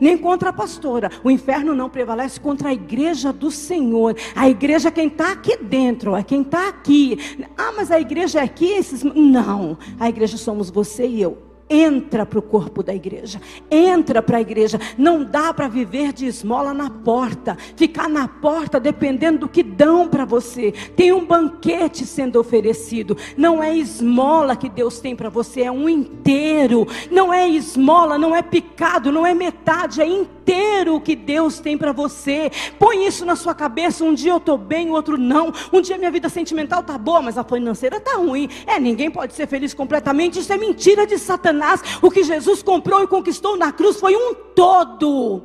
nem 0.00 0.16
contra 0.16 0.50
a 0.50 0.52
pastora. 0.52 1.10
O 1.24 1.30
inferno 1.30 1.74
não 1.74 1.90
prevalece 1.90 2.38
contra 2.38 2.68
a 2.68 2.72
igreja 2.72 3.32
do 3.32 3.50
Senhor. 3.50 4.14
A 4.36 4.48
igreja 4.48 4.88
é 4.88 4.92
quem 4.92 5.08
está 5.08 5.32
aqui 5.32 5.56
dentro, 5.56 6.14
é 6.14 6.22
quem 6.22 6.42
está 6.42 6.68
aqui. 6.68 7.18
Ah, 7.58 7.72
mas 7.76 7.90
a 7.90 7.98
igreja 7.98 8.40
é 8.40 8.44
aqui? 8.44 8.66
Esses... 8.66 9.02
Não, 9.02 9.76
a 9.98 10.08
igreja 10.08 10.36
somos 10.36 10.70
você 10.70 11.06
e 11.06 11.20
eu 11.20 11.49
entra 11.70 12.26
para 12.26 12.40
o 12.40 12.42
corpo 12.42 12.82
da 12.82 12.92
igreja, 12.92 13.40
entra 13.70 14.20
para 14.20 14.38
a 14.38 14.40
igreja. 14.40 14.80
Não 14.98 15.22
dá 15.22 15.54
para 15.54 15.68
viver 15.68 16.12
de 16.12 16.26
esmola 16.26 16.74
na 16.74 16.90
porta, 16.90 17.56
ficar 17.76 18.08
na 18.08 18.26
porta 18.26 18.80
dependendo 18.80 19.38
do 19.38 19.48
que 19.48 19.62
dão 19.62 20.08
para 20.08 20.24
você. 20.24 20.72
Tem 20.96 21.12
um 21.12 21.24
banquete 21.24 22.04
sendo 22.04 22.40
oferecido, 22.40 23.16
não 23.36 23.62
é 23.62 23.76
esmola 23.76 24.56
que 24.56 24.68
Deus 24.68 24.98
tem 24.98 25.14
para 25.14 25.28
você, 25.28 25.62
é 25.62 25.70
um 25.70 25.88
inteiro. 25.88 26.88
Não 27.10 27.32
é 27.32 27.48
esmola, 27.48 28.18
não 28.18 28.34
é 28.34 28.42
picado, 28.42 29.12
não 29.12 29.24
é 29.24 29.32
metade, 29.32 30.02
é 30.02 30.06
inteiro 30.06 31.00
que 31.00 31.14
Deus 31.14 31.60
tem 31.60 31.78
para 31.78 31.92
você. 31.92 32.50
Põe 32.78 33.06
isso 33.06 33.24
na 33.24 33.36
sua 33.36 33.54
cabeça. 33.54 34.04
Um 34.04 34.14
dia 34.14 34.32
eu 34.32 34.38
estou 34.38 34.58
bem, 34.58 34.90
o 34.90 34.94
outro 34.94 35.16
não. 35.16 35.52
Um 35.72 35.80
dia 35.80 35.96
minha 35.96 36.10
vida 36.10 36.28
sentimental 36.28 36.80
está 36.80 36.98
boa, 36.98 37.22
mas 37.22 37.38
a 37.38 37.44
financeira 37.44 37.98
está 37.98 38.16
ruim. 38.16 38.48
É, 38.66 38.80
ninguém 38.80 39.10
pode 39.10 39.34
ser 39.34 39.46
feliz 39.46 39.72
completamente. 39.72 40.40
Isso 40.40 40.52
é 40.52 40.56
mentira 40.56 41.06
de 41.06 41.16
Satanás. 41.18 41.59
Satanás. 41.60 41.82
O 42.00 42.10
que 42.10 42.24
Jesus 42.24 42.62
comprou 42.62 43.02
e 43.02 43.06
conquistou 43.06 43.56
na 43.56 43.70
cruz 43.70 44.00
foi 44.00 44.16
um 44.16 44.34
todo. 44.34 45.42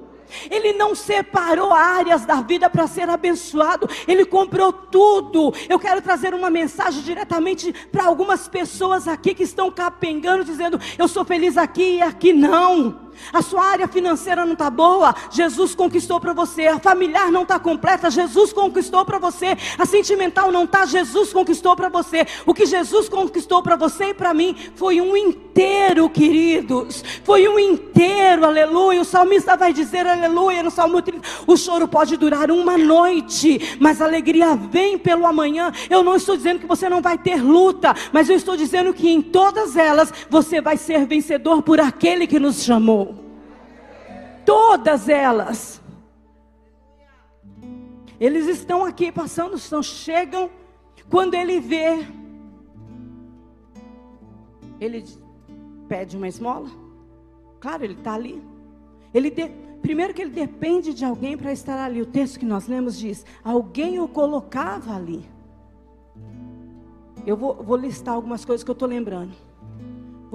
Ele 0.50 0.74
não 0.74 0.96
separou 0.96 1.72
áreas 1.72 2.26
da 2.26 2.42
vida 2.42 2.68
para 2.68 2.88
ser 2.88 3.08
abençoado, 3.08 3.88
ele 4.08 4.26
comprou 4.26 4.74
tudo. 4.74 5.54
Eu 5.70 5.78
quero 5.78 6.02
trazer 6.02 6.34
uma 6.34 6.50
mensagem 6.50 7.04
diretamente 7.04 7.72
para 7.92 8.06
algumas 8.06 8.48
pessoas 8.48 9.08
aqui 9.08 9.36
que 9.36 9.44
estão 9.44 9.70
capengando, 9.70 10.44
dizendo: 10.44 10.80
Eu 10.98 11.08
sou 11.08 11.24
feliz 11.24 11.58
aqui 11.58 11.98
e 11.98 12.02
aqui 12.02 12.34
não. 12.34 13.05
A 13.34 13.42
sua 13.42 13.64
área 13.64 13.88
financeira 13.88 14.46
não 14.46 14.54
está 14.54 14.70
boa, 14.70 15.14
Jesus 15.32 15.76
conquistou 15.76 16.20
para 16.20 16.34
você. 16.34 16.68
A 16.68 16.80
familiar 16.80 17.32
não 17.32 17.44
está 17.44 17.60
completa, 17.60 18.10
Jesus 18.10 18.54
conquistou 18.54 19.06
para 19.06 19.20
você. 19.20 19.58
A 19.78 19.86
sentimental 19.86 20.52
não 20.52 20.64
está, 20.64 20.86
Jesus 20.86 21.34
conquistou 21.34 21.76
para 21.76 21.90
você. 21.90 22.26
O 22.46 22.54
que 22.54 22.66
Jesus 22.66 23.10
conquistou 23.10 23.62
para 23.62 23.76
você 23.76 24.10
e 24.10 24.14
para 24.14 24.34
mim 24.34 24.56
foi 24.76 25.02
um 25.02 25.16
inteiro, 25.16 26.10
queridos. 26.10 27.04
Foi 27.24 27.48
um 27.48 27.60
inteiro, 27.60 28.46
aleluia. 28.46 29.02
O 29.02 29.06
salmista 29.06 29.56
vai 29.56 29.74
dizer, 29.74 30.08
aleluia, 30.08 30.64
no 30.64 30.72
Salmo 30.72 31.02
30. 31.02 31.22
O 31.48 31.58
choro 31.58 31.88
pode 31.88 32.18
durar 32.18 32.52
uma 32.52 32.78
noite, 32.78 33.78
mas 33.80 34.02
a 34.02 34.06
alegria 34.06 34.56
vem 34.56 34.98
pelo 34.98 35.26
amanhã. 35.26 35.72
Eu 35.90 36.04
não 36.04 36.16
estou 36.16 36.36
dizendo 36.36 36.60
que 36.60 36.68
você 36.68 36.90
não 36.90 37.02
vai 37.02 37.18
ter 37.18 37.42
luta, 37.42 37.94
mas 38.12 38.30
eu 38.30 38.36
estou 38.36 38.56
dizendo 38.56 38.94
que 38.94 39.10
em 39.10 39.22
todas 39.22 39.76
elas 39.76 40.12
você 40.30 40.62
vai 40.62 40.78
ser 40.78 41.06
vencedor 41.06 41.62
por 41.62 41.80
aquele 41.80 42.28
que 42.28 42.40
nos 42.40 42.64
chamou. 42.64 43.05
Todas 44.46 45.10
elas. 45.10 45.82
Eles 48.20 48.48
estão 48.48 48.86
aqui 48.86 49.12
passando, 49.12 49.56
estão, 49.56 49.84
chegam. 49.84 50.50
Quando 51.10 51.34
ele 51.34 51.60
vê, 51.60 52.08
ele 54.80 55.04
pede 55.88 56.16
uma 56.16 56.28
esmola. 56.28 56.70
Claro, 57.60 57.84
ele 57.84 57.94
está 57.94 58.14
ali. 58.14 58.42
Ele 59.14 59.30
de, 59.30 59.50
primeiro 59.82 60.14
que 60.14 60.22
ele 60.22 60.32
depende 60.32 60.94
de 60.94 61.04
alguém 61.04 61.38
para 61.38 61.52
estar 61.52 61.84
ali. 61.84 62.02
O 62.02 62.06
texto 62.06 62.40
que 62.40 62.46
nós 62.46 62.68
lemos 62.68 62.98
diz: 62.98 63.25
alguém 63.44 64.00
o 64.00 64.08
colocava 64.08 64.96
ali. 64.96 65.25
Eu 67.25 67.36
vou, 67.36 67.56
vou 67.56 67.75
listar 67.75 68.14
algumas 68.14 68.46
coisas 68.46 68.64
que 68.64 68.70
eu 68.70 68.74
estou 68.74 68.88
lembrando. 68.88 69.34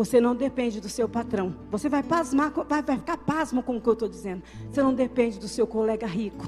Você 0.00 0.18
não 0.18 0.34
depende 0.34 0.80
do 0.80 0.88
seu 0.88 1.06
patrão. 1.06 1.54
Você 1.70 1.86
vai 1.86 2.02
pasmar, 2.02 2.50
vai, 2.66 2.82
vai 2.82 2.96
ficar 2.96 3.18
pasmo 3.18 3.62
com 3.62 3.76
o 3.76 3.80
que 3.82 3.86
eu 3.86 3.92
estou 3.92 4.08
dizendo. 4.08 4.42
Você 4.70 4.82
não 4.82 4.94
depende 4.94 5.38
do 5.38 5.46
seu 5.46 5.66
colega 5.66 6.06
rico. 6.06 6.46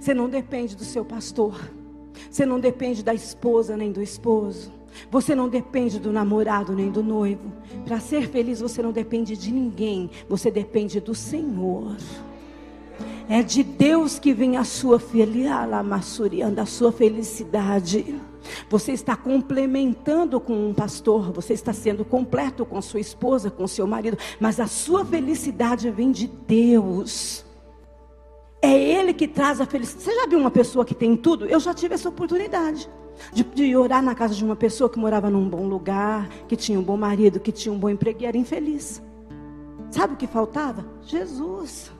Você 0.00 0.12
não 0.12 0.28
depende 0.28 0.74
do 0.74 0.82
seu 0.82 1.04
pastor. 1.04 1.70
Você 2.28 2.44
não 2.44 2.58
depende 2.58 3.04
da 3.04 3.14
esposa 3.14 3.76
nem 3.76 3.92
do 3.92 4.02
esposo. 4.02 4.72
Você 5.08 5.36
não 5.36 5.48
depende 5.48 6.00
do 6.00 6.10
namorado 6.12 6.74
nem 6.74 6.90
do 6.90 7.00
noivo. 7.00 7.52
Para 7.84 8.00
ser 8.00 8.28
feliz, 8.28 8.58
você 8.58 8.82
não 8.82 8.90
depende 8.90 9.36
de 9.36 9.52
ninguém. 9.52 10.10
Você 10.28 10.50
depende 10.50 10.98
do 10.98 11.14
Senhor. 11.14 11.96
É 13.28 13.40
de 13.40 13.62
Deus 13.62 14.18
que 14.18 14.34
vem 14.34 14.56
a 14.56 14.64
sua 14.64 14.98
felicidade, 14.98 16.42
a 16.60 16.66
sua 16.66 16.90
felicidade. 16.90 18.20
Você 18.68 18.92
está 18.92 19.16
complementando 19.16 20.40
com 20.40 20.68
um 20.68 20.74
pastor, 20.74 21.32
você 21.32 21.52
está 21.52 21.72
sendo 21.72 22.04
completo 22.04 22.64
com 22.64 22.80
sua 22.80 23.00
esposa, 23.00 23.50
com 23.50 23.66
seu 23.66 23.86
marido, 23.86 24.18
mas 24.40 24.60
a 24.60 24.66
sua 24.66 25.04
felicidade 25.04 25.90
vem 25.90 26.10
de 26.10 26.26
Deus. 26.26 27.44
É 28.62 28.72
Ele 28.72 29.12
que 29.12 29.28
traz 29.28 29.60
a 29.60 29.66
felicidade. 29.66 30.04
Você 30.04 30.14
já 30.14 30.26
viu 30.26 30.38
uma 30.38 30.50
pessoa 30.50 30.84
que 30.84 30.94
tem 30.94 31.16
tudo? 31.16 31.44
Eu 31.44 31.60
já 31.60 31.74
tive 31.74 31.94
essa 31.94 32.08
oportunidade. 32.08 32.88
De, 33.32 33.44
de, 33.44 33.76
orar 33.76 34.02
na 34.02 34.14
casa 34.14 34.34
de 34.34 34.44
uma 34.44 34.56
pessoa 34.56 34.90
que 34.90 34.98
morava 34.98 35.30
num 35.30 35.48
bom 35.48 35.68
lugar, 35.68 36.28
que 36.48 36.56
tinha 36.56 36.80
um 36.80 36.82
bom 36.82 36.96
marido, 36.96 37.38
que 37.38 37.52
tinha 37.52 37.72
um 37.72 37.78
bom 37.78 37.88
emprego 37.88 38.22
e 38.22 38.26
era 38.26 38.36
infeliz. 38.36 39.02
Sabe 39.90 40.14
o 40.14 40.16
que 40.16 40.26
faltava? 40.26 40.84
Jesus. 41.02 41.92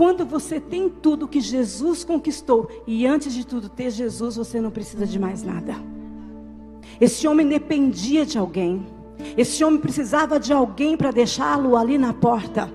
Quando 0.00 0.24
você 0.24 0.58
tem 0.58 0.88
tudo 0.88 1.28
que 1.28 1.42
Jesus 1.42 2.04
conquistou, 2.04 2.70
e 2.86 3.06
antes 3.06 3.34
de 3.34 3.46
tudo 3.46 3.68
ter 3.68 3.90
Jesus, 3.90 4.36
você 4.36 4.58
não 4.58 4.70
precisa 4.70 5.06
de 5.06 5.18
mais 5.18 5.42
nada. 5.42 5.74
Esse 6.98 7.28
homem 7.28 7.46
dependia 7.46 8.24
de 8.24 8.38
alguém. 8.38 8.86
Esse 9.36 9.62
homem 9.62 9.78
precisava 9.78 10.40
de 10.40 10.54
alguém 10.54 10.96
para 10.96 11.10
deixá-lo 11.10 11.76
ali 11.76 11.98
na 11.98 12.14
porta. 12.14 12.72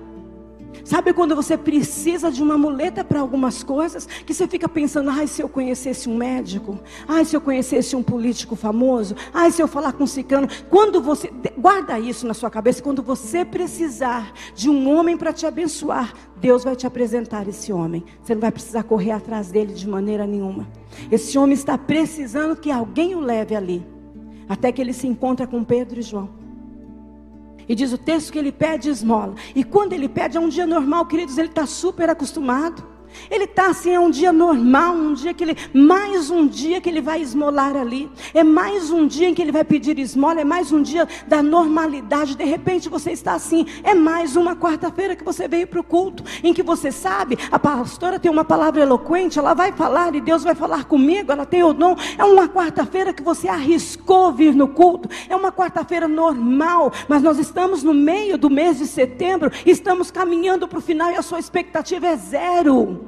Sabe 0.84 1.12
quando 1.12 1.34
você 1.34 1.56
precisa 1.56 2.30
de 2.30 2.42
uma 2.42 2.56
muleta 2.56 3.04
para 3.04 3.20
algumas 3.20 3.62
coisas, 3.62 4.06
que 4.06 4.32
você 4.32 4.46
fica 4.46 4.68
pensando, 4.68 5.10
ai, 5.10 5.26
se 5.26 5.42
eu 5.42 5.48
conhecesse 5.48 6.08
um 6.08 6.16
médico, 6.16 6.78
ai, 7.08 7.24
se 7.24 7.36
eu 7.36 7.40
conhecesse 7.40 7.96
um 7.96 8.02
político 8.02 8.54
famoso, 8.54 9.16
ai, 9.32 9.50
se 9.50 9.62
eu 9.62 9.68
falar 9.68 9.92
com 9.92 10.04
um 10.04 10.06
ciclano. 10.06 10.48
Quando 10.70 11.00
você, 11.00 11.32
guarda 11.58 11.98
isso 11.98 12.26
na 12.26 12.34
sua 12.34 12.50
cabeça, 12.50 12.82
quando 12.82 13.02
você 13.02 13.44
precisar 13.44 14.32
de 14.54 14.68
um 14.68 14.88
homem 14.88 15.16
para 15.16 15.32
te 15.32 15.46
abençoar, 15.46 16.12
Deus 16.40 16.64
vai 16.64 16.76
te 16.76 16.86
apresentar 16.86 17.48
esse 17.48 17.72
homem. 17.72 18.04
Você 18.22 18.34
não 18.34 18.40
vai 18.40 18.52
precisar 18.52 18.82
correr 18.82 19.12
atrás 19.12 19.50
dele 19.50 19.72
de 19.72 19.88
maneira 19.88 20.26
nenhuma. 20.26 20.68
Esse 21.10 21.38
homem 21.38 21.54
está 21.54 21.76
precisando 21.76 22.56
que 22.56 22.70
alguém 22.70 23.14
o 23.14 23.20
leve 23.20 23.54
ali, 23.54 23.86
até 24.48 24.70
que 24.70 24.80
ele 24.80 24.92
se 24.92 25.06
encontra 25.06 25.46
com 25.46 25.64
Pedro 25.64 25.98
e 26.00 26.02
João. 26.02 26.45
E 27.68 27.74
diz 27.74 27.92
o 27.92 27.98
texto 27.98 28.32
que 28.32 28.38
ele 28.38 28.52
pede 28.52 28.88
esmola. 28.88 29.34
E 29.54 29.64
quando 29.64 29.92
ele 29.92 30.08
pede, 30.08 30.36
é 30.36 30.40
um 30.40 30.48
dia 30.48 30.66
normal, 30.66 31.06
queridos, 31.06 31.36
ele 31.36 31.48
está 31.48 31.66
super 31.66 32.08
acostumado. 32.08 32.95
Ele 33.30 33.44
está 33.44 33.68
assim, 33.68 33.92
é 33.92 34.00
um 34.00 34.10
dia 34.10 34.32
normal, 34.32 34.94
um 34.94 35.14
dia 35.14 35.34
que 35.34 35.44
ele, 35.44 35.56
mais 35.72 36.30
um 36.30 36.46
dia 36.46 36.80
que 36.80 36.88
ele 36.88 37.00
vai 37.00 37.20
esmolar 37.20 37.76
ali, 37.76 38.10
é 38.34 38.42
mais 38.44 38.90
um 38.90 39.06
dia 39.06 39.28
em 39.28 39.34
que 39.34 39.42
ele 39.42 39.52
vai 39.52 39.64
pedir 39.64 39.98
esmola, 39.98 40.40
é 40.40 40.44
mais 40.44 40.72
um 40.72 40.82
dia 40.82 41.08
da 41.26 41.42
normalidade. 41.42 42.36
De 42.36 42.44
repente 42.44 42.88
você 42.88 43.12
está 43.12 43.34
assim, 43.34 43.66
é 43.82 43.94
mais 43.94 44.36
uma 44.36 44.54
quarta-feira 44.56 45.16
que 45.16 45.24
você 45.24 45.48
veio 45.48 45.66
para 45.66 45.80
o 45.80 45.84
culto, 45.84 46.24
em 46.42 46.52
que 46.52 46.62
você 46.62 46.90
sabe, 46.90 47.38
a 47.50 47.58
pastora 47.58 48.18
tem 48.18 48.30
uma 48.30 48.44
palavra 48.44 48.82
eloquente, 48.82 49.38
ela 49.38 49.54
vai 49.54 49.72
falar 49.72 50.14
e 50.14 50.20
Deus 50.20 50.42
vai 50.42 50.54
falar 50.54 50.84
comigo, 50.84 51.32
ela 51.32 51.46
tem 51.46 51.62
o 51.62 51.72
dom. 51.72 51.96
É 52.18 52.24
uma 52.24 52.48
quarta-feira 52.48 53.12
que 53.12 53.22
você 53.22 53.48
arriscou 53.48 54.32
vir 54.32 54.54
no 54.54 54.68
culto, 54.68 55.08
é 55.28 55.36
uma 55.36 55.52
quarta-feira 55.52 56.08
normal, 56.08 56.92
mas 57.08 57.22
nós 57.22 57.38
estamos 57.38 57.82
no 57.82 57.94
meio 57.94 58.38
do 58.38 58.50
mês 58.50 58.78
de 58.78 58.86
setembro, 58.86 59.50
estamos 59.64 60.10
caminhando 60.10 60.68
para 60.68 60.78
o 60.78 60.82
final 60.82 61.10
e 61.10 61.16
a 61.16 61.22
sua 61.22 61.38
expectativa 61.38 62.06
é 62.06 62.16
zero. 62.16 63.05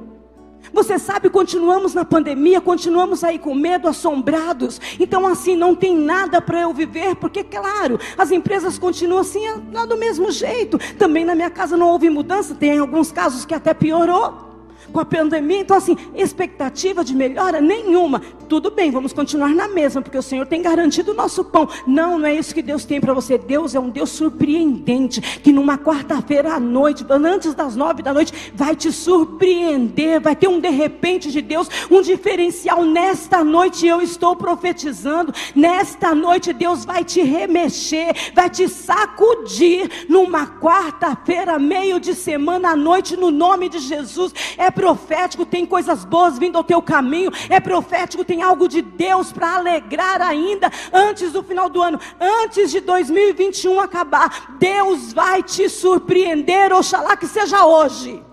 Você 0.73 0.99
sabe, 0.99 1.29
continuamos 1.29 1.93
na 1.93 2.05
pandemia, 2.05 2.61
continuamos 2.61 3.23
aí 3.23 3.39
com 3.39 3.55
medo, 3.55 3.87
assombrados. 3.87 4.79
Então, 4.99 5.25
assim, 5.25 5.55
não 5.55 5.75
tem 5.75 5.95
nada 5.95 6.41
para 6.41 6.61
eu 6.61 6.73
viver, 6.73 7.15
porque, 7.15 7.43
claro, 7.43 7.99
as 8.17 8.31
empresas 8.31 8.77
continuam 8.77 9.21
assim, 9.21 9.41
do 9.87 9.97
mesmo 9.97 10.31
jeito. 10.31 10.77
Também 10.97 11.25
na 11.25 11.35
minha 11.35 11.49
casa 11.49 11.75
não 11.75 11.89
houve 11.89 12.09
mudança, 12.09 12.53
tem 12.55 12.77
alguns 12.77 13.11
casos 13.11 13.45
que 13.45 13.53
até 13.53 13.73
piorou. 13.73 14.48
Com 14.89 14.99
a 14.99 15.05
pandemia. 15.05 15.59
Então, 15.59 15.77
assim, 15.77 15.95
expectativa 16.15 17.03
de 17.03 17.15
melhora 17.15 17.61
nenhuma. 17.61 18.21
Tudo 18.47 18.71
bem, 18.71 18.89
vamos 18.91 19.13
continuar 19.13 19.49
na 19.49 19.67
mesma, 19.67 20.01
porque 20.01 20.17
o 20.17 20.23
Senhor 20.23 20.45
tem 20.47 20.61
garantido 20.61 21.11
o 21.11 21.15
nosso 21.15 21.43
pão. 21.43 21.67
Não, 21.85 22.17
não 22.17 22.27
é 22.27 22.33
isso 22.33 22.53
que 22.53 22.61
Deus 22.61 22.85
tem 22.85 22.99
para 22.99 23.13
você. 23.13 23.37
Deus 23.37 23.75
é 23.75 23.79
um 23.79 23.89
Deus 23.89 24.09
surpreendente, 24.09 25.21
que 25.21 25.53
numa 25.53 25.77
quarta-feira 25.77 26.53
à 26.53 26.59
noite, 26.59 27.05
antes 27.09 27.53
das 27.53 27.75
nove 27.75 28.01
da 28.01 28.13
noite, 28.13 28.51
vai 28.53 28.75
te 28.75 28.91
surpreender, 28.91 30.19
vai 30.19 30.35
ter 30.35 30.47
um 30.47 30.59
de 30.59 30.69
repente 30.69 31.31
de 31.31 31.41
Deus, 31.41 31.69
um 31.89 32.01
diferencial. 32.01 32.83
Nesta 32.83 33.43
noite 33.43 33.85
eu 33.85 34.01
estou 34.01 34.35
profetizando, 34.35 35.33
nesta 35.55 36.15
noite 36.15 36.53
Deus 36.53 36.85
vai 36.85 37.03
te 37.03 37.21
remexer, 37.21 38.15
vai 38.33 38.49
te 38.49 38.67
sacudir 38.67 40.07
numa 40.09 40.47
quarta-feira, 40.47 41.59
meio 41.59 41.99
de 41.99 42.15
semana 42.15 42.71
à 42.71 42.75
noite, 42.75 43.15
no 43.15 43.31
nome 43.31 43.69
de 43.69 43.79
Jesus. 43.79 44.33
É 44.57 44.71
profético, 44.79 45.45
tem 45.45 45.65
coisas 45.65 46.05
boas 46.05 46.39
vindo 46.39 46.57
ao 46.57 46.63
teu 46.63 46.81
caminho. 46.81 47.31
É 47.49 47.59
profético, 47.59 48.23
tem 48.23 48.41
algo 48.41 48.65
de 48.65 48.81
Deus 48.81 49.29
para 49.29 49.57
alegrar 49.57 50.21
ainda 50.21 50.71
antes 50.93 51.33
do 51.33 51.43
final 51.43 51.67
do 51.69 51.81
ano, 51.81 51.99
antes 52.17 52.71
de 52.71 52.79
2021 52.79 53.77
acabar. 53.81 54.55
Deus 54.57 55.11
vai 55.11 55.43
te 55.43 55.67
surpreender, 55.67 56.71
oxalá 56.71 57.17
que 57.17 57.27
seja 57.27 57.65
hoje. 57.65 58.23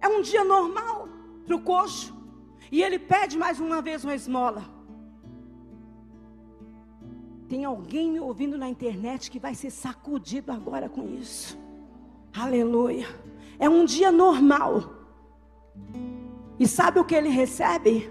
É 0.00 0.06
um 0.06 0.22
dia 0.22 0.44
normal 0.44 1.08
para 1.44 1.56
o 1.56 1.60
coxo. 1.60 2.16
E 2.70 2.82
ele 2.82 3.00
pede 3.00 3.36
mais 3.36 3.58
uma 3.58 3.82
vez 3.82 4.04
uma 4.04 4.14
esmola. 4.14 4.77
Tem 7.48 7.64
alguém 7.64 8.12
me 8.12 8.20
ouvindo 8.20 8.58
na 8.58 8.68
internet 8.68 9.30
que 9.30 9.38
vai 9.38 9.54
ser 9.54 9.70
sacudido 9.70 10.52
agora 10.52 10.88
com 10.88 11.08
isso. 11.08 11.58
Aleluia. 12.36 13.06
É 13.58 13.68
um 13.68 13.86
dia 13.86 14.12
normal. 14.12 14.92
E 16.60 16.68
sabe 16.68 17.00
o 17.00 17.04
que 17.04 17.14
ele 17.14 17.30
recebe? 17.30 18.10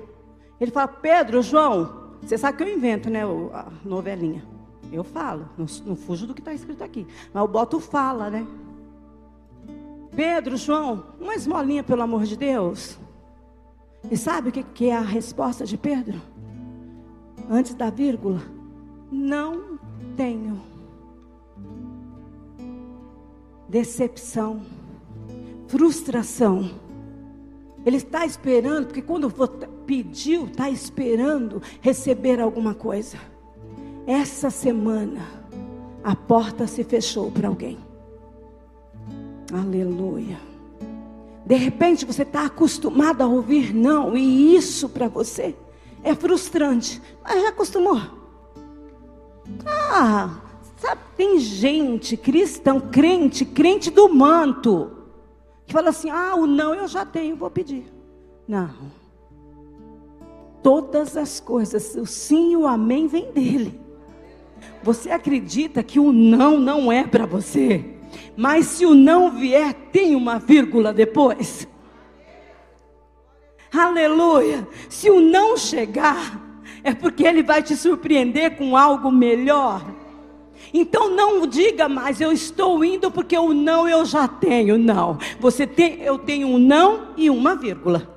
Ele 0.59 0.71
fala: 0.71 0.87
Pedro, 0.87 1.43
João, 1.43 2.17
você 2.21 2.35
sabe 2.35 2.57
que 2.57 2.63
eu 2.63 2.75
invento, 2.75 3.11
né? 3.11 3.21
A 3.53 3.67
novelinha. 3.85 4.43
Eu 4.91 5.03
falo, 5.03 5.49
não, 5.57 5.65
não 5.85 5.95
fujo 5.95 6.25
do 6.25 6.33
que 6.33 6.39
está 6.41 6.53
escrito 6.53 6.83
aqui. 6.83 7.05
Mas 7.33 7.41
eu 7.41 7.47
boto 7.47 7.79
fala, 7.79 8.29
né? 8.29 8.47
Pedro, 10.15 10.57
João, 10.57 11.05
uma 11.19 11.35
esmolinha, 11.35 11.83
pelo 11.83 12.01
amor 12.01 12.23
de 12.23 12.35
Deus. 12.35 12.97
E 14.09 14.17
sabe 14.17 14.49
o 14.49 14.51
que, 14.51 14.63
que 14.63 14.89
é 14.89 14.95
a 14.95 15.01
resposta 15.01 15.65
de 15.65 15.77
Pedro? 15.77 16.19
Antes 17.49 17.75
da 17.75 17.89
vírgula 17.89 18.56
não 19.11 19.79
tenho. 20.15 20.61
Decepção, 23.67 24.61
frustração. 25.67 26.71
Ele 27.85 27.97
está 27.97 28.25
esperando, 28.25 28.87
porque 28.87 29.01
quando 29.01 29.29
pediu, 29.85 30.45
está 30.45 30.69
esperando 30.69 31.61
receber 31.81 32.39
alguma 32.39 32.73
coisa. 32.73 33.17
Essa 34.05 34.49
semana, 34.49 35.21
a 36.03 36.15
porta 36.15 36.67
se 36.67 36.83
fechou 36.83 37.31
para 37.31 37.47
alguém. 37.47 37.77
Aleluia. 39.53 40.39
De 41.45 41.55
repente 41.55 42.05
você 42.05 42.23
está 42.23 42.45
acostumado 42.45 43.21
a 43.21 43.27
ouvir 43.27 43.73
não, 43.73 44.17
e 44.17 44.55
isso 44.55 44.89
para 44.89 45.07
você 45.07 45.55
é 46.03 46.13
frustrante, 46.13 47.01
mas 47.23 47.41
já 47.41 47.49
acostumou. 47.49 48.16
Ah, 49.65 50.39
sabe, 50.77 51.01
tem 51.15 51.39
gente, 51.39 52.15
cristão, 52.15 52.79
crente, 52.79 53.45
crente 53.45 53.89
do 53.89 54.09
manto, 54.09 54.91
que 55.65 55.73
fala 55.73 55.89
assim: 55.89 56.09
ah, 56.09 56.35
o 56.35 56.45
não 56.45 56.73
eu 56.73 56.87
já 56.87 57.05
tenho, 57.05 57.35
vou 57.35 57.49
pedir. 57.49 57.85
Não. 58.47 58.69
Todas 60.63 61.15
as 61.15 61.39
coisas, 61.39 61.95
o 61.95 62.05
sim 62.05 62.51
e 62.51 62.57
o 62.57 62.67
amém 62.67 63.07
vem 63.07 63.31
dele. 63.31 63.79
Você 64.83 65.11
acredita 65.11 65.83
que 65.83 65.99
o 65.99 66.11
não 66.11 66.59
não 66.59 66.91
é 66.91 67.05
para 67.05 67.25
você, 67.25 67.97
mas 68.35 68.65
se 68.67 68.85
o 68.85 68.93
não 68.93 69.31
vier, 69.31 69.73
tem 69.91 70.15
uma 70.15 70.39
vírgula 70.39 70.93
depois. 70.93 71.67
Aleluia. 73.71 74.67
Se 74.89 75.09
o 75.09 75.19
não 75.19 75.57
chegar, 75.57 76.46
é 76.83 76.93
porque 76.93 77.25
Ele 77.25 77.43
vai 77.43 77.61
te 77.61 77.75
surpreender 77.75 78.57
com 78.57 78.75
algo 78.75 79.11
melhor. 79.11 79.85
Então 80.73 81.09
não 81.15 81.45
diga 81.47 81.87
mais, 81.87 82.19
eu 82.19 82.31
estou 82.31 82.83
indo 82.83 83.09
porque 83.11 83.37
o 83.37 83.53
não 83.53 83.87
eu 83.87 84.03
já 84.05 84.27
tenho. 84.27 84.77
Não, 84.77 85.17
você 85.39 85.65
tem, 85.65 86.01
eu 86.01 86.17
tenho 86.17 86.47
um 86.47 86.57
não 86.57 87.09
e 87.15 87.29
uma 87.29 87.55
vírgula 87.55 88.16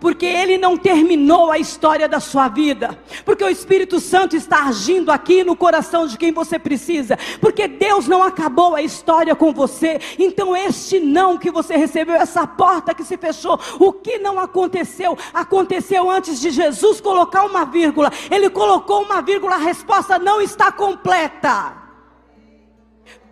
porque 0.00 0.26
ele 0.26 0.58
não 0.58 0.76
terminou 0.76 1.50
a 1.50 1.58
história 1.58 2.08
da 2.08 2.20
sua 2.20 2.48
vida, 2.48 2.98
porque 3.24 3.42
o 3.42 3.48
Espírito 3.48 3.98
Santo 3.98 4.36
está 4.36 4.64
agindo 4.64 5.10
aqui 5.10 5.42
no 5.42 5.56
coração 5.56 6.06
de 6.06 6.18
quem 6.18 6.32
você 6.32 6.58
precisa, 6.58 7.18
porque 7.40 7.66
Deus 7.66 8.06
não 8.06 8.22
acabou 8.22 8.74
a 8.74 8.82
história 8.82 9.34
com 9.34 9.52
você. 9.52 9.98
Então, 10.18 10.56
este 10.56 11.00
não 11.00 11.38
que 11.38 11.50
você 11.50 11.76
recebeu, 11.76 12.14
essa 12.14 12.46
porta 12.46 12.94
que 12.94 13.04
se 13.04 13.16
fechou, 13.16 13.58
o 13.78 13.92
que 13.92 14.18
não 14.18 14.38
aconteceu, 14.38 15.16
aconteceu 15.32 16.10
antes 16.10 16.40
de 16.40 16.50
Jesus 16.50 17.00
colocar 17.00 17.44
uma 17.44 17.64
vírgula. 17.64 18.12
Ele 18.30 18.50
colocou 18.50 19.02
uma 19.02 19.22
vírgula, 19.22 19.54
a 19.54 19.58
resposta 19.58 20.18
não 20.18 20.40
está 20.40 20.70
completa. 20.70 21.84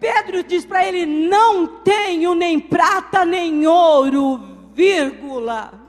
Pedro 0.00 0.42
diz 0.42 0.64
para 0.64 0.86
ele: 0.86 1.06
Não 1.06 1.66
tenho 1.66 2.34
nem 2.34 2.58
prata 2.58 3.24
nem 3.24 3.66
ouro, 3.66 4.40
vírgula. 4.72 5.83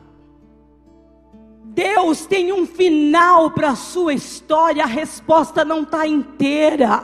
Deus 1.75 2.25
tem 2.25 2.53
um 2.53 2.65
final 2.65 3.51
para 3.51 3.71
a 3.71 3.75
sua 3.75 4.13
história, 4.13 4.81
a 4.81 4.87
resposta 4.87 5.65
não 5.65 5.83
está 5.83 6.07
inteira. 6.07 7.03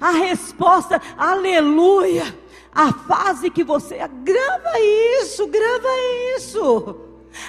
A 0.00 0.10
resposta, 0.10 1.00
aleluia. 1.16 2.36
A 2.74 2.92
fase 2.92 3.48
que 3.48 3.62
você, 3.62 3.96
grava 3.96 4.80
isso, 5.20 5.46
grava 5.46 5.88
isso. 6.36 6.96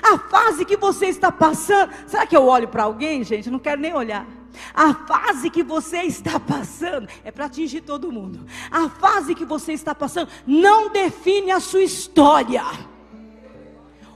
A 0.04 0.18
fase 0.20 0.64
que 0.64 0.78
você 0.78 1.08
está 1.08 1.32
passando, 1.32 1.92
será 2.06 2.28
que 2.28 2.38
eu 2.38 2.46
olho 2.46 2.68
para 2.68 2.84
alguém, 2.84 3.24
gente? 3.24 3.50
Não 3.50 3.60
quero 3.60 3.82
nem 3.82 3.96
olhar. 3.96 4.28
A 4.76 4.94
fase 4.94 5.50
que 5.50 5.64
você 5.64 6.04
está 6.04 6.40
passando 6.40 7.10
é 7.24 7.32
para 7.32 7.46
atingir 7.46 7.82
todo 7.82 8.12
mundo. 8.12 8.46
A 8.70 8.88
fase 8.90 9.34
que 9.34 9.44
você 9.44 9.74
está 9.74 9.96
passando 9.96 10.30
não 10.46 10.90
define 10.90 11.52
a 11.52 11.60
sua 11.60 11.82
história. 11.82 12.64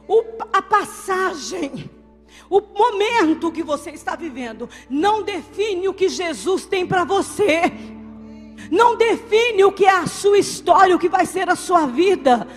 O, 0.08 0.24
a 0.54 0.62
passagem 0.62 1.97
o 2.50 2.62
momento 2.62 3.52
que 3.52 3.64
você 3.64 3.92
está 3.92 4.16
vivendo 4.16 4.70
não 4.90 5.22
define 5.22 5.88
o 5.88 5.94
que 5.94 6.08
Jesus 6.10 6.66
tem 6.66 6.86
para 6.86 7.04
você. 7.04 7.62
Não 8.72 8.98
define 8.98 9.64
o 9.64 9.72
que 9.72 9.86
é 9.86 9.98
a 9.98 10.08
sua 10.08 10.38
história, 10.38 10.96
o 10.96 11.00
que 11.00 11.10
vai 11.10 11.26
ser 11.26 11.50
a 11.50 11.56
sua 11.56 11.86
vida. 11.86 12.48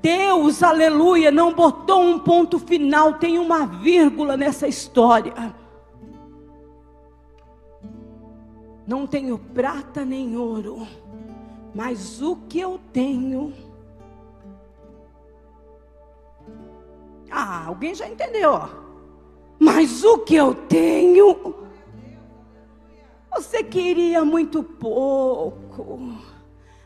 Deus, 0.00 0.62
aleluia, 0.62 1.30
não 1.30 1.52
botou 1.52 2.00
um 2.00 2.18
ponto 2.18 2.58
final, 2.58 3.14
tem 3.14 3.38
uma 3.38 3.66
vírgula 3.66 4.36
nessa 4.36 4.68
história. 4.68 5.54
Não 8.86 9.06
tenho 9.06 9.38
prata 9.38 10.04
nem 10.04 10.36
ouro, 10.36 10.86
mas 11.74 12.22
o 12.22 12.36
que 12.48 12.60
eu 12.60 12.80
tenho. 12.92 13.52
Ah, 17.30 17.66
alguém 17.66 17.94
já 17.94 18.08
entendeu? 18.08 18.52
Ó. 18.52 18.87
Mas 19.78 20.02
o 20.02 20.18
que 20.18 20.34
eu 20.34 20.56
tenho, 20.56 21.54
você 23.32 23.62
queria 23.62 24.24
muito 24.24 24.60
pouco. 24.60 26.00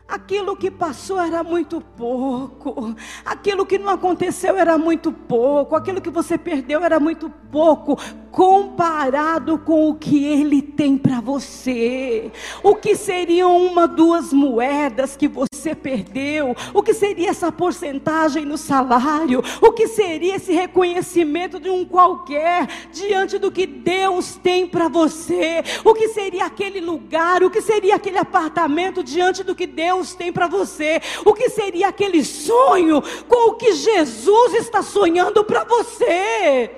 Aquilo 0.07 0.55
que 0.55 0.69
passou 0.69 1.19
era 1.19 1.43
muito 1.43 1.81
pouco, 1.81 2.95
aquilo 3.25 3.65
que 3.65 3.79
não 3.79 3.89
aconteceu 3.89 4.55
era 4.55 4.77
muito 4.77 5.11
pouco, 5.11 5.75
aquilo 5.75 5.99
que 5.99 6.11
você 6.11 6.37
perdeu 6.37 6.83
era 6.83 6.99
muito 6.99 7.31
pouco, 7.51 7.97
comparado 8.31 9.57
com 9.57 9.89
o 9.89 9.95
que 9.95 10.23
Ele 10.23 10.61
tem 10.61 10.95
para 10.95 11.19
você. 11.19 12.31
O 12.61 12.75
que 12.75 12.95
seriam 12.95 13.57
uma, 13.57 13.87
duas 13.87 14.31
moedas 14.31 15.17
que 15.17 15.27
você 15.27 15.52
perdeu? 15.75 16.55
O 16.73 16.81
que 16.81 16.93
seria 16.93 17.29
essa 17.29 17.51
porcentagem 17.51 18.45
no 18.45 18.57
salário? 18.57 19.43
O 19.61 19.71
que 19.71 19.87
seria 19.87 20.35
esse 20.35 20.51
reconhecimento 20.51 21.59
de 21.59 21.69
um 21.69 21.85
qualquer 21.85 22.67
diante 22.91 23.37
do 23.37 23.51
que 23.51 23.65
Deus 23.65 24.35
tem 24.35 24.67
para 24.67 24.87
você? 24.87 25.63
O 25.83 25.93
que 25.93 26.09
seria 26.09 26.45
aquele 26.45 26.81
lugar? 26.81 27.43
O 27.43 27.49
que 27.49 27.61
seria 27.61 27.95
aquele 27.95 28.17
apartamento 28.17 29.03
diante 29.03 29.43
do 29.43 29.55
que 29.55 29.67
Deus 29.67 29.83
Deus 29.93 30.15
tem 30.15 30.31
para 30.31 30.47
você, 30.47 31.01
o 31.25 31.33
que 31.33 31.49
seria 31.49 31.89
aquele 31.89 32.23
sonho 32.23 33.01
com 33.27 33.51
o 33.51 33.55
que 33.55 33.73
Jesus 33.73 34.53
está 34.55 34.81
sonhando 34.81 35.43
para 35.43 35.63
você. 35.63 36.71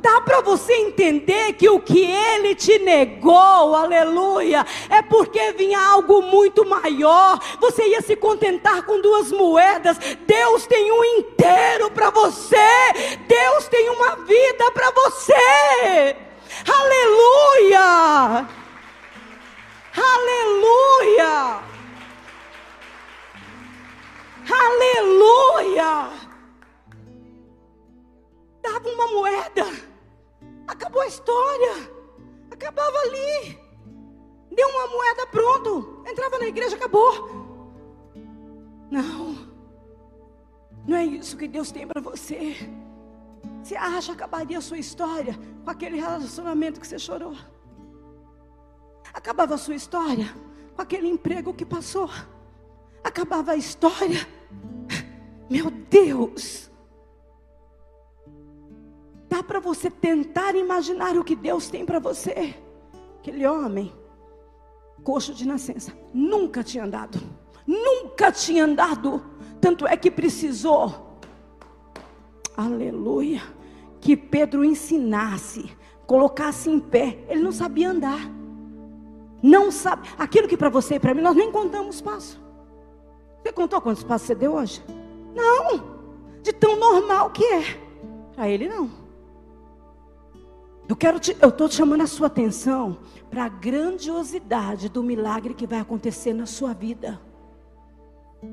Dá 0.00 0.20
para 0.20 0.40
você 0.40 0.72
entender 0.74 1.54
que 1.54 1.68
o 1.68 1.80
que 1.80 2.04
ele 2.04 2.54
te 2.54 2.78
negou, 2.78 3.74
aleluia, 3.74 4.64
é 4.88 5.02
porque 5.02 5.52
vinha 5.52 5.80
algo 5.80 6.22
muito 6.22 6.64
maior. 6.64 7.38
Você 7.60 7.84
ia 7.88 8.00
se 8.00 8.14
contentar 8.14 8.82
com 8.82 9.00
duas 9.00 9.32
moedas. 9.32 9.98
Deus 10.26 10.66
tem 10.66 10.92
um 10.92 11.04
inteiro 11.04 11.90
para 11.90 12.10
você. 12.10 12.56
Deus 13.26 13.66
tem 13.66 13.90
uma 13.90 14.16
vida 14.16 14.70
para 14.70 14.90
você. 14.92 16.16
Aleluia! 16.66 18.48
Aleluia! 19.96 21.60
Aleluia! 24.48 26.10
Dava 28.62 28.88
uma 28.88 29.06
moeda, 29.08 29.87
acabou 30.68 31.02
a 31.02 31.06
história, 31.06 31.90
acabava 32.50 32.96
ali. 32.98 33.58
Deu 34.54 34.68
uma 34.68 34.86
moeda, 34.86 35.26
pronto, 35.26 36.02
entrava 36.06 36.38
na 36.38 36.46
igreja, 36.46 36.76
acabou. 36.76 37.12
Não, 38.90 39.48
não 40.86 40.96
é 40.96 41.04
isso 41.04 41.36
que 41.36 41.48
Deus 41.48 41.72
tem 41.72 41.86
para 41.86 42.00
você. 42.00 42.56
Você 43.62 43.76
acha 43.76 44.14
que 44.14 44.22
acabaria 44.22 44.58
a 44.58 44.62
sua 44.62 44.78
história 44.78 45.36
com 45.64 45.70
aquele 45.70 45.98
relacionamento 45.98 46.80
que 46.80 46.86
você 46.86 46.98
chorou? 46.98 47.34
Acabava 49.12 49.54
a 49.54 49.58
sua 49.58 49.74
história 49.74 50.32
com 50.76 50.82
aquele 50.82 51.08
emprego 51.08 51.52
que 51.52 51.64
passou? 51.64 52.08
Acabava 53.02 53.52
a 53.52 53.56
história 53.56 54.38
meu 55.48 55.70
Deus! 55.70 56.67
Dá 59.28 59.42
para 59.42 59.60
você 59.60 59.90
tentar 59.90 60.54
imaginar 60.54 61.16
o 61.16 61.24
que 61.24 61.36
Deus 61.36 61.68
tem 61.68 61.84
para 61.84 61.98
você. 61.98 62.54
Aquele 63.18 63.46
homem, 63.46 63.92
coxo 65.02 65.34
de 65.34 65.46
nascença, 65.46 65.92
nunca 66.14 66.64
tinha 66.64 66.84
andado, 66.84 67.20
nunca 67.66 68.32
tinha 68.32 68.64
andado. 68.64 69.22
Tanto 69.60 69.86
é 69.86 69.96
que 69.96 70.10
precisou, 70.10 71.18
aleluia, 72.56 73.42
que 74.00 74.16
Pedro 74.16 74.64
ensinasse, 74.64 75.70
colocasse 76.06 76.70
em 76.70 76.80
pé. 76.80 77.18
Ele 77.28 77.42
não 77.42 77.52
sabia 77.52 77.90
andar, 77.90 78.20
não 79.42 79.70
sabe. 79.70 80.08
Aquilo 80.16 80.48
que 80.48 80.56
para 80.56 80.70
você 80.70 80.94
e 80.94 81.00
para 81.00 81.12
mim 81.12 81.20
nós 81.20 81.36
nem 81.36 81.52
contamos 81.52 82.00
passo. 82.00 82.40
Você 83.42 83.52
contou 83.52 83.80
quantos 83.80 84.04
passos 84.04 84.26
você 84.26 84.34
deu 84.34 84.54
hoje? 84.54 84.82
Não, 85.34 86.40
de 86.42 86.52
tão 86.52 86.76
normal 86.76 87.30
que 87.30 87.44
é. 87.44 87.62
Para 88.34 88.48
ele 88.48 88.68
não. 88.68 88.90
Eu 90.88 90.96
quero 90.96 91.20
te, 91.20 91.36
eu 91.38 91.50
estou 91.50 91.70
chamando 91.70 92.00
a 92.00 92.06
sua 92.06 92.28
atenção 92.28 92.96
para 93.30 93.44
a 93.44 93.48
grandiosidade 93.48 94.88
do 94.88 95.02
milagre 95.02 95.52
que 95.52 95.66
vai 95.66 95.78
acontecer 95.78 96.32
na 96.32 96.46
sua 96.46 96.72
vida. 96.72 97.20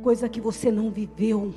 Coisa 0.01 0.27
que 0.27 0.41
você 0.41 0.69
não 0.69 0.91
viveu, 0.91 1.53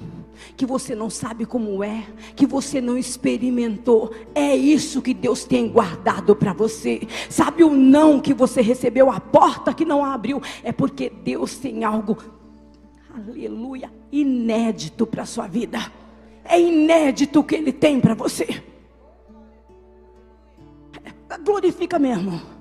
que 0.57 0.65
você 0.65 0.95
não 0.95 1.11
sabe 1.11 1.47
como 1.47 1.83
é, 1.83 2.07
que 2.37 2.47
você 2.47 2.81
não 2.81 2.97
experimentou. 2.97 4.15
É 4.35 4.55
isso 4.55 5.03
que 5.03 5.15
Deus 5.15 5.45
tem 5.45 5.69
guardado 5.69 6.37
para 6.37 6.53
você. 6.53 7.01
Sabe 7.29 7.65
o 7.65 7.71
não 7.71 8.21
que 8.21 8.33
você 8.33 8.61
recebeu, 8.61 9.11
a 9.11 9.19
porta 9.19 9.75
que 9.75 9.85
não 9.85 10.05
abriu, 10.05 10.41
é 10.63 10.71
porque 10.71 11.11
Deus 11.11 11.57
tem 11.57 11.83
algo 11.83 12.19
aleluia, 13.13 13.91
inédito 14.13 15.07
para 15.07 15.23
a 15.23 15.27
sua 15.27 15.49
vida. 15.49 15.91
É 16.45 16.61
inédito 16.61 17.41
o 17.41 17.45
que 17.45 17.57
Ele 17.57 17.73
tem 17.73 17.99
para 17.99 18.15
você. 18.15 18.63
Glorifica 21.45 21.99
mesmo. 21.99 22.59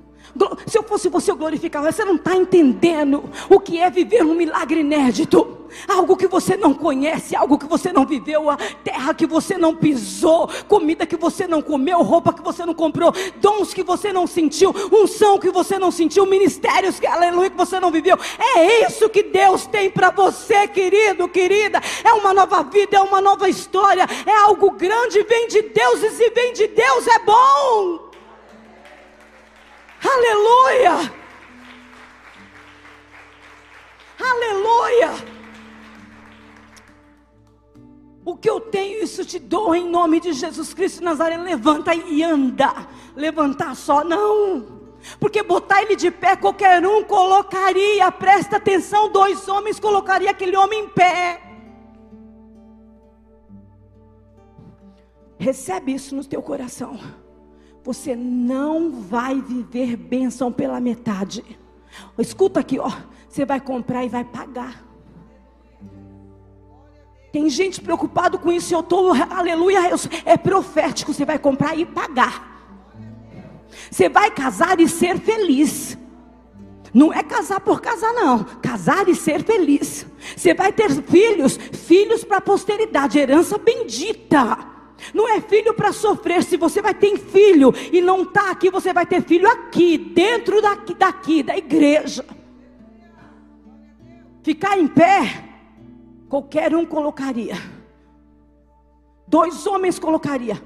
Se 0.67 0.77
eu 0.77 0.83
fosse 0.83 1.09
você, 1.09 1.31
eu 1.31 1.35
glorificava. 1.35 1.91
Você 1.91 2.05
não 2.05 2.15
está 2.15 2.35
entendendo 2.35 3.23
o 3.49 3.59
que 3.59 3.79
é 3.79 3.89
viver 3.89 4.23
um 4.23 4.35
milagre 4.35 4.81
inédito. 4.81 5.55
Algo 5.87 6.15
que 6.15 6.27
você 6.27 6.55
não 6.55 6.73
conhece, 6.73 7.35
algo 7.35 7.57
que 7.57 7.65
você 7.65 7.91
não 7.91 8.05
viveu, 8.05 8.49
a 8.49 8.55
terra 8.55 9.13
que 9.13 9.27
você 9.27 9.57
não 9.57 9.75
pisou, 9.75 10.49
comida 10.65 11.05
que 11.05 11.17
você 11.17 11.45
não 11.45 11.61
comeu, 11.61 12.01
roupa 12.01 12.31
que 12.31 12.41
você 12.41 12.65
não 12.65 12.73
comprou, 12.73 13.13
dons 13.41 13.73
que 13.73 13.83
você 13.83 14.13
não 14.13 14.25
sentiu, 14.25 14.73
unção 14.91 15.37
que 15.37 15.51
você 15.51 15.77
não 15.77 15.91
sentiu, 15.91 16.25
ministérios 16.25 17.01
que, 17.01 17.05
aleluia, 17.05 17.49
que 17.49 17.57
você 17.57 17.81
não 17.81 17.91
viveu. 17.91 18.17
É 18.55 18.87
isso 18.87 19.09
que 19.09 19.23
Deus 19.23 19.65
tem 19.65 19.89
para 19.89 20.09
você, 20.09 20.69
querido, 20.69 21.27
querida. 21.27 21.81
É 22.01 22.13
uma 22.13 22.33
nova 22.33 22.63
vida, 22.63 22.95
é 22.95 23.01
uma 23.01 23.19
nova 23.19 23.49
história, 23.49 24.07
é 24.25 24.35
algo 24.45 24.71
grande, 24.71 25.21
vem 25.23 25.49
de 25.49 25.63
Deus, 25.63 26.01
e 26.01 26.11
se 26.11 26.29
vem 26.29 26.53
de 26.53 26.67
Deus 26.67 27.07
é 27.07 27.19
bom. 27.19 28.06
Aleluia! 30.03 31.13
Aleluia! 34.19 35.37
O 38.25 38.35
que 38.35 38.49
eu 38.49 38.59
tenho, 38.59 39.01
isso 39.01 39.23
te 39.23 39.39
dou 39.39 39.73
em 39.73 39.89
nome 39.89 40.19
de 40.19 40.33
Jesus 40.33 40.73
Cristo 40.73 41.01
Nazaré. 41.03 41.37
Levanta 41.37 41.95
e 41.95 42.21
anda. 42.21 42.87
Levantar 43.15 43.73
só, 43.75 44.03
não. 44.03 44.77
Porque 45.19 45.41
botar 45.41 45.81
ele 45.81 45.95
de 45.95 46.11
pé, 46.11 46.35
qualquer 46.35 46.85
um 46.85 47.03
colocaria. 47.05 48.11
Presta 48.11 48.57
atenção: 48.57 49.09
dois 49.09 49.47
homens 49.47 49.79
colocaria 49.79 50.29
aquele 50.29 50.57
homem 50.57 50.83
em 50.83 50.89
pé. 50.89 51.41
Recebe 55.39 55.93
isso 55.93 56.13
no 56.13 56.25
teu 56.25 56.41
coração. 56.41 56.99
Você 57.87 58.17
não 58.17 58.91
vai 58.91 59.39
viver 59.39 59.95
bênção 59.95 60.51
pela 60.51 60.77
metade. 60.77 61.41
Escuta 62.19 62.59
aqui, 62.59 62.77
ó. 62.77 62.91
Você 63.29 63.45
vai 63.45 63.61
comprar 63.61 64.03
e 64.03 64.09
vai 64.09 64.25
pagar. 64.25 64.83
Tem 67.31 67.49
gente 67.49 67.79
preocupado 67.79 68.37
com 68.39 68.51
isso. 68.51 68.73
Eu 68.73 68.81
estou, 68.81 69.13
aleluia, 69.13 69.79
é 70.25 70.35
profético. 70.35 71.13
Você 71.13 71.23
vai 71.23 71.39
comprar 71.39 71.77
e 71.77 71.85
pagar. 71.85 72.67
Você 73.89 74.09
vai 74.09 74.31
casar 74.31 74.81
e 74.81 74.89
ser 74.89 75.17
feliz. 75.19 75.97
Não 76.93 77.13
é 77.13 77.23
casar 77.23 77.61
por 77.61 77.79
casar, 77.79 78.11
não. 78.11 78.43
Casar 78.43 79.07
e 79.07 79.15
ser 79.15 79.45
feliz. 79.45 80.05
Você 80.35 80.53
vai 80.53 80.73
ter 80.73 80.89
filhos, 81.03 81.55
filhos 81.55 82.25
para 82.25 82.39
a 82.39 82.41
posteridade, 82.41 83.17
herança 83.17 83.57
bendita. 83.57 84.75
Não 85.13 85.27
é 85.27 85.41
filho 85.41 85.73
para 85.73 85.91
sofrer. 85.91 86.43
Se 86.43 86.57
você 86.57 86.81
vai 86.81 86.93
ter 86.93 87.17
filho 87.17 87.73
e 87.91 88.01
não 88.01 88.23
está 88.23 88.51
aqui, 88.51 88.69
você 88.69 88.93
vai 88.93 89.05
ter 89.05 89.21
filho 89.23 89.49
aqui, 89.49 89.97
dentro 89.97 90.61
daqui, 90.61 90.93
daqui, 90.93 91.43
da 91.43 91.57
igreja. 91.57 92.25
Ficar 94.43 94.77
em 94.77 94.87
pé, 94.87 95.43
qualquer 96.29 96.73
um 96.75 96.85
colocaria. 96.85 97.55
Dois 99.27 99.67
homens 99.67 99.99
colocaria. 99.99 100.61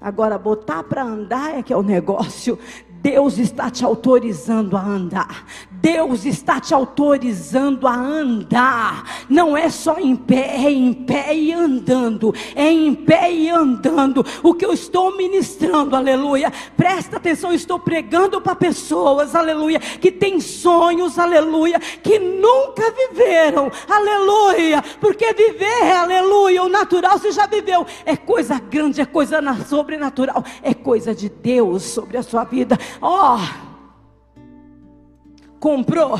Agora, 0.00 0.36
botar 0.36 0.82
para 0.82 1.02
andar 1.02 1.58
é 1.58 1.62
que 1.62 1.72
é 1.72 1.76
o 1.76 1.82
negócio. 1.82 2.58
Deus 3.00 3.38
está 3.38 3.70
te 3.70 3.84
autorizando 3.84 4.76
a 4.76 4.84
andar. 4.84 5.46
Deus 5.82 6.24
está 6.24 6.60
te 6.60 6.72
autorizando 6.72 7.88
a 7.88 7.94
andar. 7.94 9.24
Não 9.28 9.56
é 9.56 9.68
só 9.68 9.98
em 9.98 10.14
pé, 10.14 10.54
é 10.56 10.70
em 10.70 10.92
pé 10.92 11.34
e 11.34 11.52
andando. 11.52 12.32
É 12.54 12.70
em 12.70 12.94
pé 12.94 13.32
e 13.32 13.50
andando. 13.50 14.24
O 14.44 14.54
que 14.54 14.64
eu 14.64 14.72
estou 14.72 15.16
ministrando, 15.16 15.96
aleluia. 15.96 16.52
Presta 16.76 17.16
atenção, 17.16 17.52
estou 17.52 17.80
pregando 17.80 18.40
para 18.40 18.54
pessoas, 18.54 19.34
aleluia, 19.34 19.80
que 19.80 20.12
têm 20.12 20.40
sonhos, 20.40 21.18
aleluia, 21.18 21.80
que 21.80 22.20
nunca 22.20 22.84
viveram, 22.92 23.68
aleluia. 23.90 24.82
Porque 25.00 25.34
viver, 25.34 25.92
aleluia, 25.92 26.62
o 26.62 26.68
natural 26.68 27.18
você 27.18 27.32
já 27.32 27.46
viveu. 27.46 27.84
É 28.06 28.16
coisa 28.16 28.60
grande, 28.60 29.00
é 29.00 29.04
coisa 29.04 29.40
sobrenatural, 29.66 30.44
é 30.62 30.72
coisa 30.72 31.12
de 31.12 31.28
Deus 31.28 31.82
sobre 31.82 32.16
a 32.16 32.22
sua 32.22 32.44
vida. 32.44 32.78
Ó, 33.00 33.36
oh, 33.36 33.71
comprou. 35.62 36.18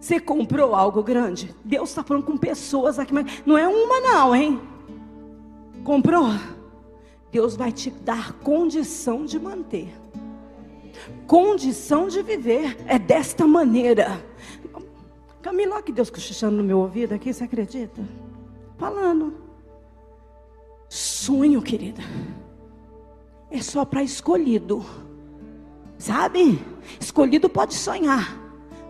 Você 0.00 0.18
comprou 0.18 0.74
algo 0.74 1.02
grande? 1.02 1.54
Deus 1.62 1.90
está 1.90 2.02
falando 2.02 2.24
com 2.24 2.38
pessoas 2.38 2.98
aqui, 2.98 3.12
mas 3.12 3.42
não 3.44 3.58
é 3.58 3.68
uma, 3.68 4.00
não, 4.00 4.34
hein? 4.34 4.58
Comprou? 5.84 6.26
Deus 7.30 7.54
vai 7.54 7.70
te 7.70 7.90
dar 7.90 8.32
condição 8.38 9.26
de 9.26 9.38
manter, 9.38 9.94
condição 11.26 12.08
de 12.08 12.22
viver. 12.22 12.78
É 12.86 12.98
desta 12.98 13.46
maneira. 13.46 14.24
Camila, 15.42 15.82
que 15.82 15.92
Deus 15.92 16.08
cochichando 16.08 16.56
no 16.56 16.64
meu 16.64 16.78
ouvido 16.78 17.12
aqui, 17.12 17.34
você 17.34 17.44
acredita? 17.44 18.02
Falando. 18.78 19.34
Sonho, 20.88 21.60
querida, 21.60 22.02
é 23.50 23.60
só 23.60 23.84
para 23.84 24.02
escolhido. 24.02 25.09
Sabe? 26.00 26.64
Escolhido 26.98 27.46
pode 27.46 27.74
sonhar. 27.74 28.34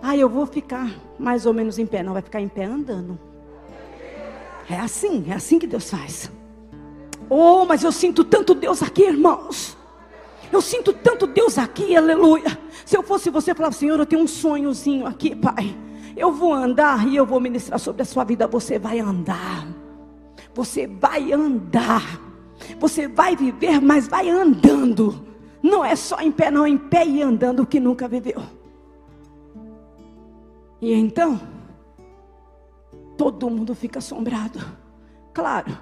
Ah, 0.01 0.17
eu 0.17 0.29
vou 0.29 0.47
ficar 0.47 0.89
mais 1.19 1.45
ou 1.45 1.53
menos 1.53 1.77
em 1.77 1.85
pé. 1.85 2.05
Não, 2.05 2.13
vai 2.13 2.23
ficar 2.23 2.41
em 2.41 2.47
pé 2.47 2.65
andando. 2.65 3.19
É 4.69 4.79
assim, 4.79 5.25
é 5.29 5.33
assim 5.33 5.59
que 5.59 5.67
Deus 5.67 5.91
faz. 5.91 6.31
Oh, 7.29 7.65
mas 7.65 7.83
eu 7.83 7.91
sinto 7.91 8.23
tanto 8.23 8.55
Deus 8.55 8.81
aqui, 8.81 9.03
irmãos. 9.03 9.77
Eu 10.53 10.63
sinto 10.63 10.93
tanto 10.93 11.27
Deus 11.27 11.59
aqui, 11.59 11.97
aleluia. 11.97 12.57
Se 12.87 12.97
eu 12.97 13.03
fosse 13.03 13.29
você, 13.29 13.51
eu 13.51 13.57
falava, 13.57 13.75
Senhor, 13.75 13.99
eu 13.99 14.07
tenho 14.07 14.23
um 14.23 14.29
sonhozinho 14.29 15.05
aqui, 15.05 15.35
Pai. 15.35 15.77
Eu 16.17 16.31
vou 16.31 16.55
andar 16.55 17.09
e 17.09 17.17
eu 17.17 17.27
vou 17.27 17.41
ministrar 17.41 17.81
sobre 17.81 18.03
a 18.03 18.05
sua 18.05 18.23
vida. 18.23 18.47
Você 18.47 18.79
vai 18.79 19.01
andar. 19.01 19.67
Você 20.55 20.87
vai 20.87 21.33
andar. 21.33 22.21
Você 22.79 23.09
vai 23.09 23.35
viver, 23.35 23.81
mas 23.81 24.07
vai 24.07 24.31
andando. 24.31 25.30
Não 25.63 25.85
é 25.85 25.95
só 25.95 26.21
em 26.21 26.33
pé, 26.33 26.51
não, 26.51 26.67
em 26.67 26.79
pé 26.79 27.07
e 27.07 27.23
andando 27.23 27.67
que 27.67 27.79
nunca 27.79 28.09
viveu. 28.09 28.41
E 30.81 30.93
então, 30.95 31.39
todo 33.17 33.51
mundo 33.51 33.75
fica 33.75 33.99
assombrado. 33.99 34.59
Claro, 35.35 35.77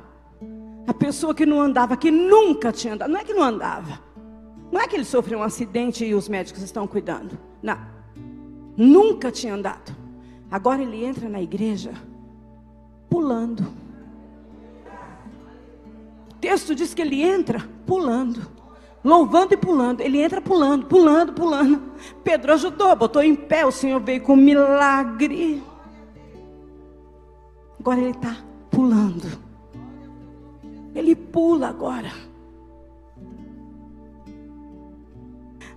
a 0.86 0.92
pessoa 0.92 1.34
que 1.34 1.46
não 1.46 1.60
andava, 1.60 1.96
que 1.96 2.10
nunca 2.10 2.72
tinha 2.72 2.94
andado, 2.94 3.10
não 3.10 3.20
é 3.20 3.24
que 3.24 3.32
não 3.32 3.42
andava, 3.42 4.00
não 4.72 4.80
é 4.80 4.88
que 4.88 4.96
ele 4.96 5.04
sofreu 5.04 5.38
um 5.38 5.42
acidente 5.42 6.04
e 6.04 6.14
os 6.14 6.28
médicos 6.28 6.62
estão 6.62 6.86
cuidando, 6.86 7.38
não, 7.62 7.78
nunca 8.76 9.30
tinha 9.30 9.54
andado. 9.54 9.96
Agora 10.50 10.82
ele 10.82 11.04
entra 11.04 11.28
na 11.28 11.40
igreja 11.40 11.92
pulando. 13.08 13.60
O 16.30 16.34
texto 16.40 16.74
diz 16.74 16.92
que 16.94 17.02
ele 17.02 17.22
entra 17.22 17.68
pulando 17.86 18.57
louvando 19.08 19.54
e 19.54 19.56
pulando. 19.56 20.02
Ele 20.02 20.20
entra 20.20 20.40
pulando, 20.40 20.86
pulando, 20.86 21.32
pulando. 21.32 21.82
Pedro 22.22 22.52
ajudou, 22.52 22.94
botou 22.94 23.22
em 23.22 23.34
pé. 23.34 23.64
O 23.64 23.72
Senhor 23.72 24.00
veio 24.00 24.20
com 24.20 24.34
um 24.34 24.36
milagre. 24.36 25.62
Agora 27.80 27.98
ele 27.98 28.10
está 28.10 28.36
pulando. 28.70 29.26
Ele 30.94 31.16
pula 31.16 31.68
agora. 31.68 32.12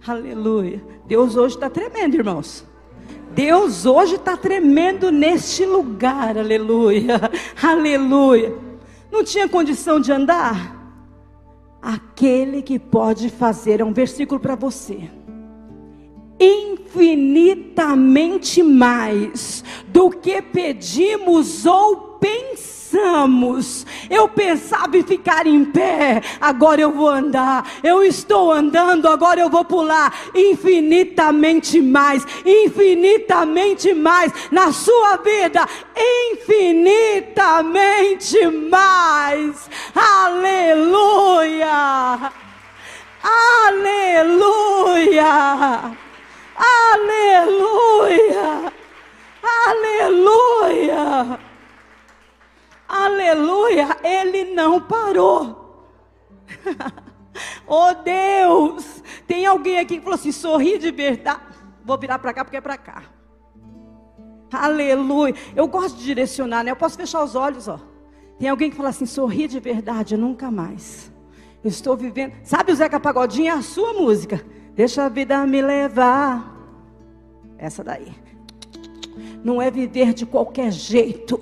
Aleluia. 0.05 0.83
Deus 1.07 1.37
hoje 1.37 1.55
está 1.55 1.69
tremendo, 1.69 2.15
irmãos. 2.15 2.65
Deus 3.33 3.85
hoje 3.85 4.15
está 4.15 4.35
tremendo 4.35 5.09
neste 5.09 5.65
lugar. 5.65 6.37
Aleluia. 6.37 7.31
Aleluia. 7.61 8.53
Não 9.09 9.23
tinha 9.23 9.47
condição 9.47 10.01
de 10.01 10.11
andar? 10.11 10.80
Aquele 11.81 12.61
que 12.61 12.77
pode 12.77 13.29
fazer, 13.29 13.81
é 13.81 13.83
um 13.83 13.93
versículo 13.93 14.39
para 14.39 14.55
você. 14.55 15.09
Infinitamente 16.39 18.61
mais 18.61 19.63
do 19.87 20.09
que 20.09 20.41
pedimos 20.41 21.65
ou 21.65 22.17
pensamos 22.19 22.80
pensamos. 22.91 23.85
Eu 24.09 24.27
pensava 24.27 24.97
em 24.97 25.03
ficar 25.03 25.45
em 25.47 25.63
pé, 25.65 26.21
agora 26.39 26.79
eu 26.81 26.91
vou 26.91 27.07
andar. 27.07 27.65
Eu 27.81 28.03
estou 28.03 28.51
andando, 28.51 29.07
agora 29.07 29.39
eu 29.39 29.49
vou 29.49 29.63
pular. 29.63 30.13
Infinitamente 30.35 31.79
mais, 31.81 32.27
infinitamente 32.45 33.93
mais 33.93 34.33
na 34.51 34.73
sua 34.73 35.15
vida, 35.17 35.65
infinitamente 36.33 38.45
mais. 38.69 39.69
Aleluia! 39.95 41.69
Aleluia! 43.69 45.31
Aleluia! 46.93 48.73
Aleluia! 49.67 51.50
Aleluia, 52.91 53.97
ele 54.03 54.53
não 54.53 54.81
parou. 54.81 55.87
oh 57.65 57.93
Deus, 58.03 59.01
tem 59.25 59.45
alguém 59.45 59.79
aqui 59.79 59.95
que 59.95 60.03
falou 60.03 60.15
assim: 60.15 60.33
sorri 60.33 60.77
de 60.77 60.91
verdade. 60.91 61.39
Vou 61.85 61.97
virar 61.97 62.19
para 62.19 62.33
cá 62.33 62.43
porque 62.43 62.57
é 62.57 62.61
para 62.61 62.77
cá. 62.77 63.03
Aleluia. 64.51 65.33
Eu 65.55 65.69
gosto 65.69 65.97
de 65.99 66.03
direcionar, 66.03 66.65
né? 66.65 66.71
Eu 66.71 66.75
posso 66.75 66.97
fechar 66.97 67.23
os 67.23 67.33
olhos, 67.33 67.69
ó. 67.69 67.79
Tem 68.37 68.49
alguém 68.49 68.69
que 68.69 68.75
fala 68.75 68.89
assim: 68.89 69.05
sorri 69.05 69.47
de 69.47 69.61
verdade, 69.61 70.17
nunca 70.17 70.51
mais. 70.51 71.09
Eu 71.63 71.69
estou 71.69 71.95
vivendo. 71.95 72.33
Sabe 72.43 72.73
o 72.73 72.75
Zeca 72.75 72.99
Pagodinho? 72.99 73.47
É 73.47 73.51
a 73.51 73.61
sua 73.61 73.93
música. 73.93 74.45
Deixa 74.75 75.05
a 75.05 75.09
vida 75.09 75.47
me 75.47 75.61
levar. 75.61 76.57
Essa 77.57 77.85
daí 77.85 78.13
não 79.43 79.61
é 79.61 79.71
viver 79.71 80.13
de 80.13 80.25
qualquer 80.25 80.71
jeito, 80.71 81.39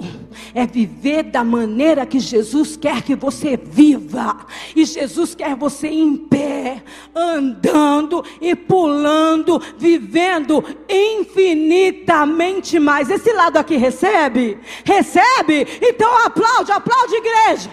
é 0.54 0.66
viver 0.66 1.24
da 1.24 1.44
maneira 1.44 2.06
que 2.06 2.20
Jesus 2.20 2.78
quer 2.78 3.02
que 3.02 3.16
você 3.16 3.58
viva. 3.58 4.46
E 4.76 4.86
Jesus 4.86 5.36
quer 5.36 5.56
você 5.56 5.88
em 5.88 6.16
pé, 6.16 6.82
andando 7.14 8.24
e 8.40 8.56
pulando, 8.56 9.62
vivendo 9.78 10.64
infinitamente 10.88 12.80
mais. 12.80 13.10
Esse 13.10 13.34
lado 13.34 13.58
aqui 13.58 13.76
recebe? 13.76 14.58
Recebe? 14.86 15.68
Então 15.82 16.26
aplaude, 16.26 16.72
aplaude, 16.72 17.16
igreja. 17.16 17.70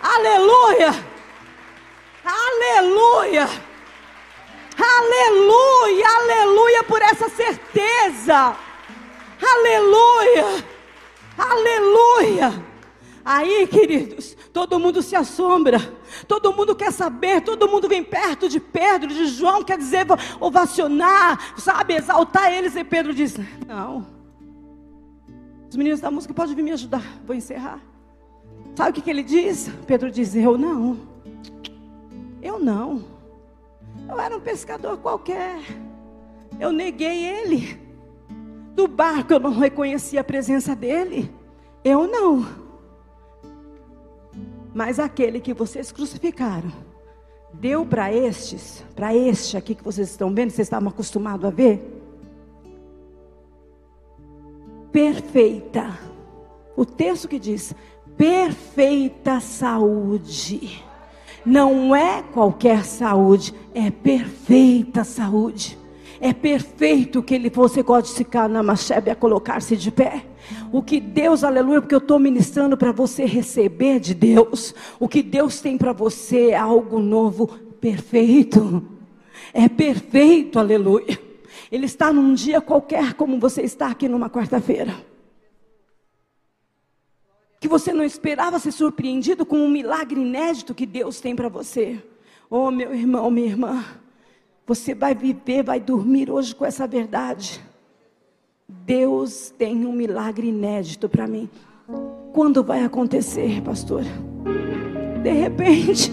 Aleluia! 0.00 0.94
Aleluia! 2.24 3.75
Aleluia, 4.78 6.06
aleluia 6.08 6.84
por 6.84 7.00
essa 7.00 7.28
certeza. 7.28 8.56
Aleluia, 9.40 10.64
aleluia. 11.36 12.64
Aí, 13.24 13.66
queridos, 13.66 14.36
todo 14.52 14.78
mundo 14.78 15.02
se 15.02 15.16
assombra, 15.16 15.80
todo 16.28 16.52
mundo 16.52 16.76
quer 16.76 16.92
saber, 16.92 17.40
todo 17.40 17.68
mundo 17.68 17.88
vem 17.88 18.04
perto 18.04 18.48
de 18.48 18.60
Pedro, 18.60 19.08
de 19.08 19.26
João, 19.26 19.64
quer 19.64 19.78
dizer, 19.78 20.06
ovacionar, 20.38 21.54
sabe, 21.58 21.94
exaltar 21.94 22.52
eles. 22.52 22.76
E 22.76 22.84
Pedro 22.84 23.12
diz: 23.12 23.36
Não, 23.66 24.06
os 25.68 25.74
meninos 25.74 26.00
da 26.00 26.10
música 26.10 26.32
podem 26.32 26.54
vir 26.54 26.62
me 26.62 26.72
ajudar, 26.72 27.02
vou 27.24 27.34
encerrar. 27.34 27.80
Sabe 28.76 28.90
o 28.90 28.92
que, 28.92 29.00
que 29.00 29.10
ele 29.10 29.22
diz? 29.22 29.70
Pedro 29.86 30.10
diz: 30.10 30.36
Eu 30.36 30.56
não, 30.56 30.98
eu 32.40 32.58
não. 32.60 33.15
Eu 34.08 34.20
era 34.20 34.36
um 34.36 34.40
pescador 34.40 34.98
qualquer. 34.98 35.60
Eu 36.58 36.72
neguei 36.72 37.24
ele. 37.24 37.80
Do 38.74 38.86
barco 38.86 39.32
eu 39.32 39.40
não 39.40 39.52
reconhecia 39.52 40.20
a 40.20 40.24
presença 40.24 40.74
dele. 40.74 41.32
Eu 41.84 42.06
não. 42.06 42.46
Mas 44.74 44.98
aquele 44.98 45.40
que 45.40 45.54
vocês 45.54 45.90
crucificaram, 45.90 46.70
deu 47.52 47.86
para 47.86 48.12
estes, 48.12 48.84
para 48.94 49.14
este 49.14 49.56
aqui 49.56 49.74
que 49.74 49.82
vocês 49.82 50.10
estão 50.10 50.34
vendo, 50.34 50.50
vocês 50.50 50.66
estavam 50.66 50.90
acostumados 50.90 51.46
a 51.46 51.50
ver? 51.50 51.82
Perfeita. 54.92 55.98
O 56.76 56.84
texto 56.84 57.28
que 57.28 57.38
diz: 57.38 57.74
perfeita 58.16 59.40
saúde 59.40 60.84
não 61.46 61.94
é 61.94 62.22
qualquer 62.22 62.84
saúde, 62.84 63.54
é 63.72 63.88
perfeita 63.88 65.04
saúde. 65.04 65.78
É 66.20 66.32
perfeito 66.32 67.22
que 67.22 67.34
ele 67.34 67.48
você 67.50 67.84
pode 67.84 68.10
ficar 68.10 68.48
na 68.48 68.62
machebe 68.62 69.10
a 69.10 69.14
colocar-se 69.14 69.76
de 69.76 69.92
pé. 69.92 70.24
O 70.72 70.82
que 70.82 70.98
Deus, 70.98 71.44
aleluia, 71.44 71.80
porque 71.80 71.94
eu 71.94 71.98
estou 71.98 72.18
ministrando 72.18 72.76
para 72.76 72.90
você 72.90 73.24
receber 73.24 74.00
de 74.00 74.12
Deus. 74.12 74.74
O 74.98 75.06
que 75.06 75.22
Deus 75.22 75.60
tem 75.60 75.78
para 75.78 75.92
você 75.92 76.50
é 76.50 76.56
algo 76.56 76.98
novo, 76.98 77.46
perfeito. 77.80 78.82
É 79.54 79.68
perfeito, 79.68 80.58
aleluia. 80.58 81.18
Ele 81.70 81.86
está 81.86 82.12
num 82.12 82.34
dia 82.34 82.60
qualquer, 82.60 83.14
como 83.14 83.38
você 83.38 83.62
está 83.62 83.88
aqui 83.88 84.08
numa 84.08 84.28
quarta-feira 84.28 84.94
que 87.60 87.68
você 87.68 87.92
não 87.92 88.04
esperava 88.04 88.58
ser 88.58 88.72
surpreendido 88.72 89.46
com 89.46 89.56
um 89.58 89.68
milagre 89.68 90.20
inédito 90.20 90.74
que 90.74 90.86
Deus 90.86 91.20
tem 91.20 91.34
para 91.34 91.48
você. 91.48 92.02
Oh, 92.48 92.70
meu 92.70 92.94
irmão, 92.94 93.30
minha 93.30 93.48
irmã, 93.48 93.84
você 94.66 94.94
vai 94.94 95.14
viver, 95.14 95.62
vai 95.62 95.80
dormir 95.80 96.30
hoje 96.30 96.54
com 96.54 96.64
essa 96.64 96.86
verdade. 96.86 97.62
Deus 98.68 99.50
tem 99.56 99.86
um 99.86 99.92
milagre 99.92 100.48
inédito 100.48 101.08
para 101.08 101.26
mim. 101.26 101.48
Quando 102.32 102.62
vai 102.62 102.84
acontecer, 102.84 103.62
pastor? 103.62 104.02
De 105.22 105.30
repente. 105.30 106.12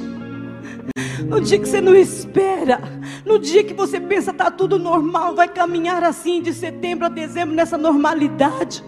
No 1.27 1.39
dia 1.39 1.59
que 1.59 1.67
você 1.67 1.81
não 1.81 1.95
espera, 1.95 2.79
no 3.25 3.39
dia 3.39 3.63
que 3.63 3.73
você 3.73 3.99
pensa 3.99 4.31
está 4.31 4.51
tudo 4.51 4.77
normal, 4.77 5.35
vai 5.35 5.47
caminhar 5.47 6.03
assim 6.03 6.41
de 6.41 6.53
setembro 6.53 7.05
a 7.05 7.09
dezembro 7.09 7.55
nessa 7.55 7.77
normalidade. 7.77 8.83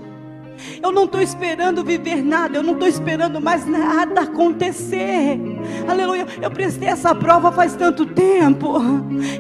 Eu 0.82 0.92
não 0.92 1.06
estou 1.06 1.22
esperando 1.22 1.84
viver 1.84 2.24
nada, 2.24 2.58
eu 2.58 2.64
não 2.64 2.74
estou 2.74 2.88
esperando 2.88 3.42
mais 3.42 3.66
nada 3.66 4.22
acontecer. 4.22 5.40
Aleluia. 5.88 6.26
Eu 6.42 6.52
prestei 6.52 6.88
essa 6.88 7.14
prova 7.14 7.52
faz 7.52 7.76
tanto 7.76 8.06
tempo. 8.06 8.76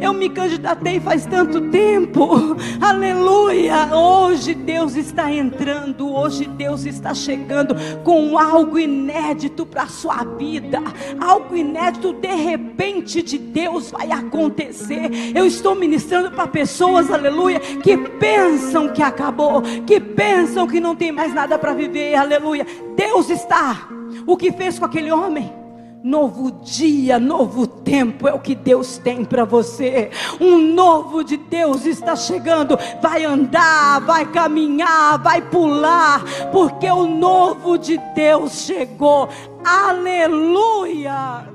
Eu 0.01 0.13
me 0.13 0.29
candidatei 0.29 0.99
faz 0.99 1.25
tanto 1.25 1.61
tempo. 1.69 2.55
Aleluia. 2.81 3.95
Hoje 3.95 4.53
Deus 4.53 4.95
está 4.95 5.31
entrando, 5.31 6.13
hoje 6.13 6.45
Deus 6.45 6.85
está 6.85 7.13
chegando 7.13 7.75
com 8.03 8.37
algo 8.37 8.79
inédito 8.79 9.65
para 9.65 9.83
a 9.83 9.87
sua 9.87 10.23
vida. 10.23 10.81
Algo 11.19 11.55
inédito 11.55 12.13
de 12.13 12.33
repente 12.33 13.21
de 13.21 13.37
Deus 13.37 13.91
vai 13.91 14.11
acontecer. 14.11 15.35
Eu 15.35 15.45
estou 15.45 15.75
ministrando 15.75 16.31
para 16.31 16.47
pessoas, 16.47 17.11
aleluia, 17.11 17.59
que 17.59 17.97
pensam 17.97 18.89
que 18.89 19.01
acabou, 19.01 19.61
que 19.85 19.99
pensam 19.99 20.67
que 20.67 20.79
não 20.79 20.95
tem 21.05 21.11
mais 21.11 21.33
nada 21.35 21.59
para 21.59 21.71
viver, 21.73 22.15
aleluia. 22.15 22.65
Deus 22.95 23.29
está. 23.29 23.87
O 24.25 24.35
que 24.35 24.51
fez 24.51 24.79
com 24.79 24.85
aquele 24.85 25.11
homem? 25.11 25.53
Novo 26.03 26.51
dia, 26.63 27.19
novo 27.19 27.67
tempo 27.67 28.27
é 28.27 28.33
o 28.33 28.39
que 28.39 28.55
Deus 28.55 28.97
tem 28.97 29.23
para 29.23 29.45
você. 29.45 30.09
Um 30.41 30.57
novo 30.57 31.23
de 31.23 31.37
Deus 31.37 31.85
está 31.85 32.15
chegando. 32.15 32.75
Vai 33.01 33.23
andar, 33.23 34.01
vai 34.01 34.25
caminhar, 34.25 35.19
vai 35.19 35.43
pular, 35.43 36.23
porque 36.51 36.89
o 36.89 37.05
novo 37.05 37.77
de 37.77 37.99
Deus 38.15 38.61
chegou. 38.61 39.29
Aleluia! 39.63 41.54